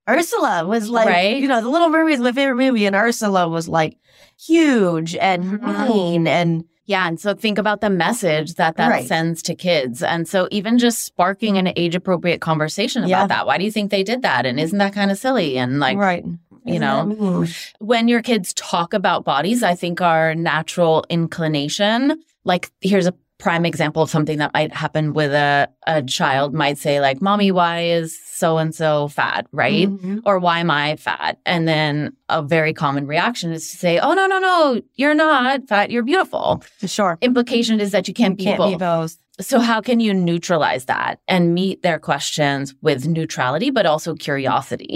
Ursula 0.09 0.67
was 0.67 0.89
like, 0.91 1.07
Right? 1.09 1.37
you 1.37 1.49
know, 1.49 1.61
The 1.61 1.69
Little 1.69 1.89
Mermaid 1.89 2.15
is 2.15 2.21
my 2.21 2.33
favorite 2.33 2.57
movie, 2.57 2.87
and 2.87 2.97
Ursula 2.97 3.49
was 3.49 3.69
like 3.69 3.99
huge 4.41 5.15
and 5.17 5.45
mm-hmm. 5.45 5.89
mean 5.89 6.27
and 6.27 6.65
Yeah. 6.87 7.07
And 7.07 7.21
so 7.21 7.33
think 7.35 7.59
about 7.59 7.81
the 7.81 7.91
message 7.91 8.55
that 8.55 8.77
that 8.77 8.89
Right. 8.91 9.07
sends 9.07 9.43
to 9.45 9.55
kids. 9.55 10.03
And 10.03 10.29
so 10.29 10.49
even 10.51 10.79
just 10.79 11.05
sparking 11.05 11.57
an 11.57 11.73
age 11.77 11.95
appropriate 11.95 12.41
conversation 12.41 13.03
about 13.05 13.09
Yeah. 13.11 13.27
that. 13.29 13.47
Why 13.47 13.57
do 13.59 13.65
you 13.65 13.71
think 13.71 13.91
they 13.91 14.03
did 14.03 14.23
that? 14.23 14.47
And 14.47 14.59
isn't 14.59 14.79
that 14.79 14.93
kind 14.93 15.11
of 15.13 15.19
silly? 15.19 15.57
And 15.59 15.79
like, 15.79 15.97
right. 15.97 16.25
you 16.65 16.81
know, 16.81 17.47
when 17.79 18.09
your 18.09 18.21
kids 18.23 18.53
talk 18.55 18.95
about 18.95 19.25
bodies, 19.25 19.63
I 19.63 19.75
think 19.77 20.01
our 20.01 20.35
natural 20.35 21.05
inclination, 21.09 22.21
like 22.45 22.71
here's 22.81 23.07
a 23.07 23.15
prime 23.43 23.65
example 23.67 24.01
of 24.03 24.09
something 24.17 24.39
that 24.39 24.53
might 24.55 24.73
happen 24.73 25.13
with 25.13 25.33
a, 25.33 25.69
a 25.87 26.01
child 26.19 26.55
might 26.55 26.79
say 26.79 27.01
like 27.01 27.21
mommy 27.21 27.51
why 27.51 27.81
is 27.99 28.09
so 28.25 28.57
and 28.63 28.73
so 28.75 29.09
fat 29.09 29.47
right 29.53 29.89
Mhm. 29.89 30.21
or 30.25 30.39
why 30.39 30.57
am 30.61 30.71
i 30.71 30.97
fat 30.97 31.39
and 31.45 31.67
then 31.67 32.13
a 32.29 32.41
very 32.57 32.73
common 32.73 33.05
reaction 33.15 33.53
is 33.53 33.69
to 33.71 33.77
say 33.77 33.99
oh 33.99 34.13
no 34.15 34.27
no 34.33 34.39
no 34.39 34.81
you're 34.95 35.15
not 35.15 35.67
fat 35.69 35.91
you're 35.91 36.05
beautiful 36.13 36.63
For 36.79 36.89
Sure. 36.89 37.19
implication 37.21 37.81
is 37.81 37.91
that 37.91 38.07
you 38.09 38.15
can't 38.15 38.37
be 38.39 38.45
Can't 38.45 38.59
both 38.59 38.73
be 38.75 38.77
both. 38.79 39.17
so 39.41 39.59
how 39.71 39.81
can 39.81 39.99
you 40.01 40.13
neutralize 40.15 40.85
that 40.87 41.19
and 41.27 41.53
meet 41.53 41.83
their 41.83 41.99
questions 41.99 42.75
with 42.81 43.07
neutrality 43.09 43.71
but 43.71 43.87
also 43.87 44.15
curiosity 44.15 44.95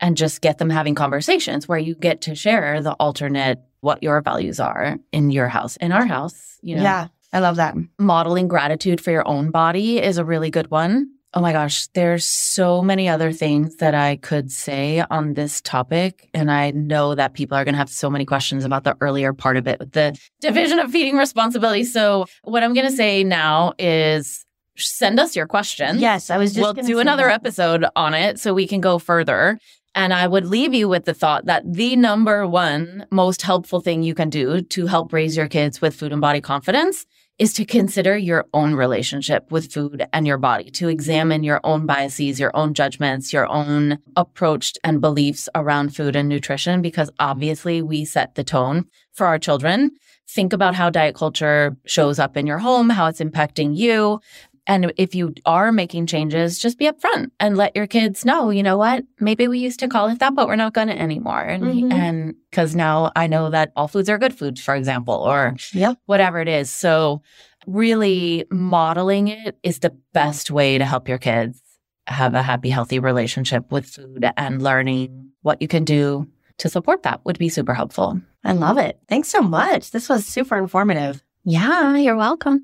and 0.00 0.16
just 0.16 0.40
get 0.42 0.58
them 0.58 0.70
having 0.70 0.94
conversations 0.94 1.68
where 1.68 1.78
you 1.78 1.94
get 1.94 2.20
to 2.22 2.34
share 2.34 2.82
the 2.82 2.92
alternate 3.06 3.58
what 3.80 4.02
your 4.02 4.20
values 4.20 4.58
are 4.60 4.96
in 5.12 5.30
your 5.30 5.48
house 5.48 5.76
in 5.76 5.92
our 5.92 6.06
house 6.06 6.58
you 6.62 6.74
know 6.76 6.82
Yeah. 6.82 7.06
I 7.36 7.40
love 7.40 7.56
that. 7.56 7.74
modeling 7.98 8.48
gratitude 8.48 8.98
for 8.98 9.10
your 9.10 9.28
own 9.28 9.50
body 9.50 10.00
is 10.00 10.16
a 10.16 10.24
really 10.24 10.50
good 10.50 10.70
one. 10.70 11.10
Oh 11.34 11.42
my 11.42 11.52
gosh, 11.52 11.86
there's 11.88 12.26
so 12.26 12.80
many 12.80 13.10
other 13.10 13.30
things 13.30 13.76
that 13.76 13.94
I 13.94 14.16
could 14.16 14.50
say 14.50 15.04
on 15.10 15.34
this 15.34 15.60
topic. 15.60 16.30
And 16.32 16.50
I 16.50 16.70
know 16.70 17.14
that 17.14 17.34
people 17.34 17.58
are 17.58 17.62
going 17.62 17.74
to 17.74 17.78
have 17.78 17.90
so 17.90 18.08
many 18.08 18.24
questions 18.24 18.64
about 18.64 18.84
the 18.84 18.96
earlier 19.02 19.34
part 19.34 19.58
of 19.58 19.68
it 19.68 19.78
with 19.78 19.92
the 19.92 20.18
division 20.40 20.78
of 20.78 20.90
feeding 20.90 21.18
responsibility. 21.18 21.84
So, 21.84 22.24
what 22.42 22.62
I'm 22.62 22.72
going 22.72 22.86
to 22.86 22.96
say 22.96 23.22
now 23.22 23.74
is 23.78 24.46
send 24.78 25.20
us 25.20 25.36
your 25.36 25.46
questions. 25.46 26.00
Yes, 26.00 26.30
I 26.30 26.38
was 26.38 26.54
just 26.54 26.74
we'll 26.74 26.86
do 26.86 27.00
another 27.00 27.26
that. 27.26 27.34
episode 27.34 27.84
on 27.94 28.14
it 28.14 28.40
so 28.40 28.54
we 28.54 28.66
can 28.66 28.80
go 28.80 28.98
further. 28.98 29.58
And 29.94 30.14
I 30.14 30.26
would 30.26 30.46
leave 30.46 30.72
you 30.72 30.88
with 30.88 31.04
the 31.04 31.14
thought 31.14 31.44
that 31.46 31.70
the 31.70 31.96
number 31.96 32.46
one 32.46 33.04
most 33.10 33.42
helpful 33.42 33.80
thing 33.82 34.02
you 34.02 34.14
can 34.14 34.30
do 34.30 34.62
to 34.62 34.86
help 34.86 35.12
raise 35.12 35.36
your 35.36 35.48
kids 35.48 35.82
with 35.82 35.94
food 35.94 36.12
and 36.12 36.20
body 36.22 36.40
confidence 36.40 37.04
is 37.38 37.52
to 37.52 37.64
consider 37.64 38.16
your 38.16 38.46
own 38.54 38.74
relationship 38.74 39.50
with 39.52 39.70
food 39.70 40.06
and 40.12 40.26
your 40.26 40.38
body, 40.38 40.70
to 40.70 40.88
examine 40.88 41.44
your 41.44 41.60
own 41.64 41.84
biases, 41.84 42.40
your 42.40 42.50
own 42.56 42.72
judgments, 42.72 43.32
your 43.32 43.46
own 43.46 43.98
approach 44.16 44.72
and 44.82 45.00
beliefs 45.00 45.48
around 45.54 45.94
food 45.94 46.16
and 46.16 46.28
nutrition, 46.28 46.80
because 46.80 47.10
obviously 47.18 47.82
we 47.82 48.04
set 48.04 48.34
the 48.34 48.44
tone 48.44 48.86
for 49.12 49.26
our 49.26 49.38
children. 49.38 49.90
Think 50.28 50.52
about 50.52 50.74
how 50.74 50.90
diet 50.90 51.14
culture 51.14 51.76
shows 51.84 52.18
up 52.18 52.36
in 52.36 52.46
your 52.46 52.58
home, 52.58 52.88
how 52.90 53.06
it's 53.06 53.20
impacting 53.20 53.76
you. 53.76 54.20
And 54.66 54.92
if 54.96 55.14
you 55.14 55.32
are 55.44 55.70
making 55.70 56.06
changes, 56.06 56.58
just 56.58 56.78
be 56.78 56.86
upfront 56.86 57.30
and 57.38 57.56
let 57.56 57.76
your 57.76 57.86
kids 57.86 58.24
know, 58.24 58.50
you 58.50 58.62
know 58.62 58.76
what? 58.76 59.04
Maybe 59.20 59.46
we 59.46 59.58
used 59.60 59.78
to 59.80 59.88
call 59.88 60.08
it 60.08 60.18
that, 60.18 60.34
but 60.34 60.48
we're 60.48 60.56
not 60.56 60.72
going 60.74 60.88
to 60.88 60.98
anymore. 60.98 61.40
And, 61.40 61.62
Mhm. 61.64 61.92
and 61.92 62.34
cause 62.50 62.74
now 62.74 63.12
I 63.14 63.28
know 63.28 63.50
that 63.50 63.70
all 63.76 63.86
foods 63.88 64.08
are 64.08 64.18
good 64.18 64.34
foods, 64.36 64.60
for 64.60 64.74
example, 64.74 65.14
or 65.14 65.54
Yep. 65.72 65.98
whatever 66.06 66.40
it 66.40 66.48
is. 66.48 66.68
So 66.70 67.22
really 67.66 68.44
modeling 68.50 69.28
it 69.28 69.56
is 69.62 69.78
the 69.80 69.94
best 70.12 70.50
way 70.50 70.78
to 70.78 70.84
help 70.84 71.08
your 71.08 71.18
kids 71.18 71.60
have 72.08 72.34
a 72.34 72.42
happy, 72.42 72.70
healthy 72.70 72.98
relationship 72.98 73.70
with 73.72 73.86
food 73.86 74.24
and 74.36 74.62
learning 74.62 75.30
what 75.42 75.60
you 75.62 75.68
can 75.68 75.84
do 75.84 76.26
to 76.58 76.68
support 76.68 77.02
that 77.02 77.20
would 77.24 77.38
be 77.38 77.48
super 77.48 77.74
helpful. 77.74 78.20
I 78.44 78.52
love 78.52 78.78
it. 78.78 78.98
Thanks 79.08 79.28
so 79.28 79.42
much. 79.42 79.90
This 79.90 80.08
was 80.08 80.24
super 80.26 80.56
informative. 80.56 81.22
Yeah, 81.44 81.96
you're 81.96 82.16
welcome. 82.16 82.62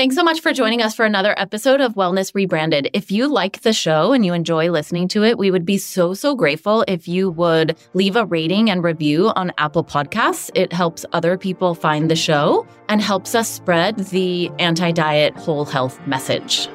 Thanks 0.00 0.16
so 0.16 0.24
much 0.24 0.40
for 0.40 0.54
joining 0.54 0.80
us 0.80 0.94
for 0.94 1.04
another 1.04 1.38
episode 1.38 1.82
of 1.82 1.92
Wellness 1.92 2.34
Rebranded. 2.34 2.88
If 2.94 3.10
you 3.10 3.28
like 3.28 3.60
the 3.60 3.74
show 3.74 4.14
and 4.14 4.24
you 4.24 4.32
enjoy 4.32 4.70
listening 4.70 5.08
to 5.08 5.24
it, 5.24 5.36
we 5.36 5.50
would 5.50 5.66
be 5.66 5.76
so, 5.76 6.14
so 6.14 6.34
grateful 6.34 6.86
if 6.88 7.06
you 7.06 7.28
would 7.32 7.76
leave 7.92 8.16
a 8.16 8.24
rating 8.24 8.70
and 8.70 8.82
review 8.82 9.30
on 9.36 9.52
Apple 9.58 9.84
Podcasts. 9.84 10.50
It 10.54 10.72
helps 10.72 11.04
other 11.12 11.36
people 11.36 11.74
find 11.74 12.10
the 12.10 12.16
show 12.16 12.66
and 12.88 13.02
helps 13.02 13.34
us 13.34 13.46
spread 13.46 13.98
the 14.08 14.50
anti 14.58 14.90
diet 14.90 15.36
whole 15.36 15.66
health 15.66 16.00
message. 16.06 16.68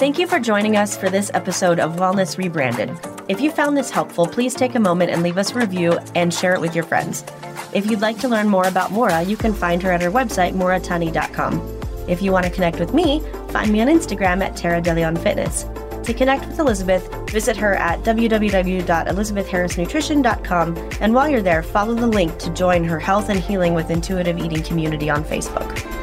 Thank 0.00 0.18
you 0.18 0.26
for 0.26 0.40
joining 0.40 0.76
us 0.76 0.96
for 0.96 1.08
this 1.08 1.30
episode 1.34 1.78
of 1.78 1.94
Wellness 1.94 2.36
Rebranded. 2.36 2.90
If 3.28 3.40
you 3.40 3.52
found 3.52 3.76
this 3.76 3.90
helpful, 3.90 4.26
please 4.26 4.56
take 4.56 4.74
a 4.74 4.80
moment 4.80 5.12
and 5.12 5.22
leave 5.22 5.38
us 5.38 5.52
a 5.52 5.54
review 5.54 6.00
and 6.16 6.34
share 6.34 6.54
it 6.54 6.60
with 6.60 6.74
your 6.74 6.84
friends. 6.84 7.24
If 7.72 7.88
you'd 7.88 8.00
like 8.00 8.18
to 8.18 8.28
learn 8.28 8.48
more 8.48 8.66
about 8.66 8.90
Maura, 8.90 9.22
you 9.22 9.36
can 9.36 9.54
find 9.54 9.80
her 9.84 9.92
at 9.92 10.02
her 10.02 10.10
website, 10.10 10.54
moratani.com. 10.54 11.78
If 12.08 12.22
you 12.22 12.32
want 12.32 12.46
to 12.46 12.50
connect 12.50 12.78
with 12.78 12.94
me, 12.94 13.20
find 13.50 13.70
me 13.72 13.80
on 13.80 13.88
Instagram 13.88 14.42
at 14.42 14.56
Tara 14.56 14.80
DeLeon 14.80 15.20
Fitness. 15.22 15.66
To 16.04 16.12
connect 16.12 16.46
with 16.46 16.58
Elizabeth, 16.58 17.08
visit 17.30 17.56
her 17.56 17.74
at 17.74 18.00
www.elizabethharrisnutrition.com. 18.00 20.90
And 21.00 21.14
while 21.14 21.28
you're 21.28 21.42
there, 21.42 21.62
follow 21.62 21.94
the 21.94 22.08
link 22.08 22.36
to 22.38 22.50
join 22.50 22.82
her 22.84 22.98
Health 22.98 23.28
and 23.28 23.38
Healing 23.38 23.74
with 23.74 23.90
Intuitive 23.90 24.38
Eating 24.38 24.64
community 24.64 25.08
on 25.08 25.22
Facebook. 25.22 26.01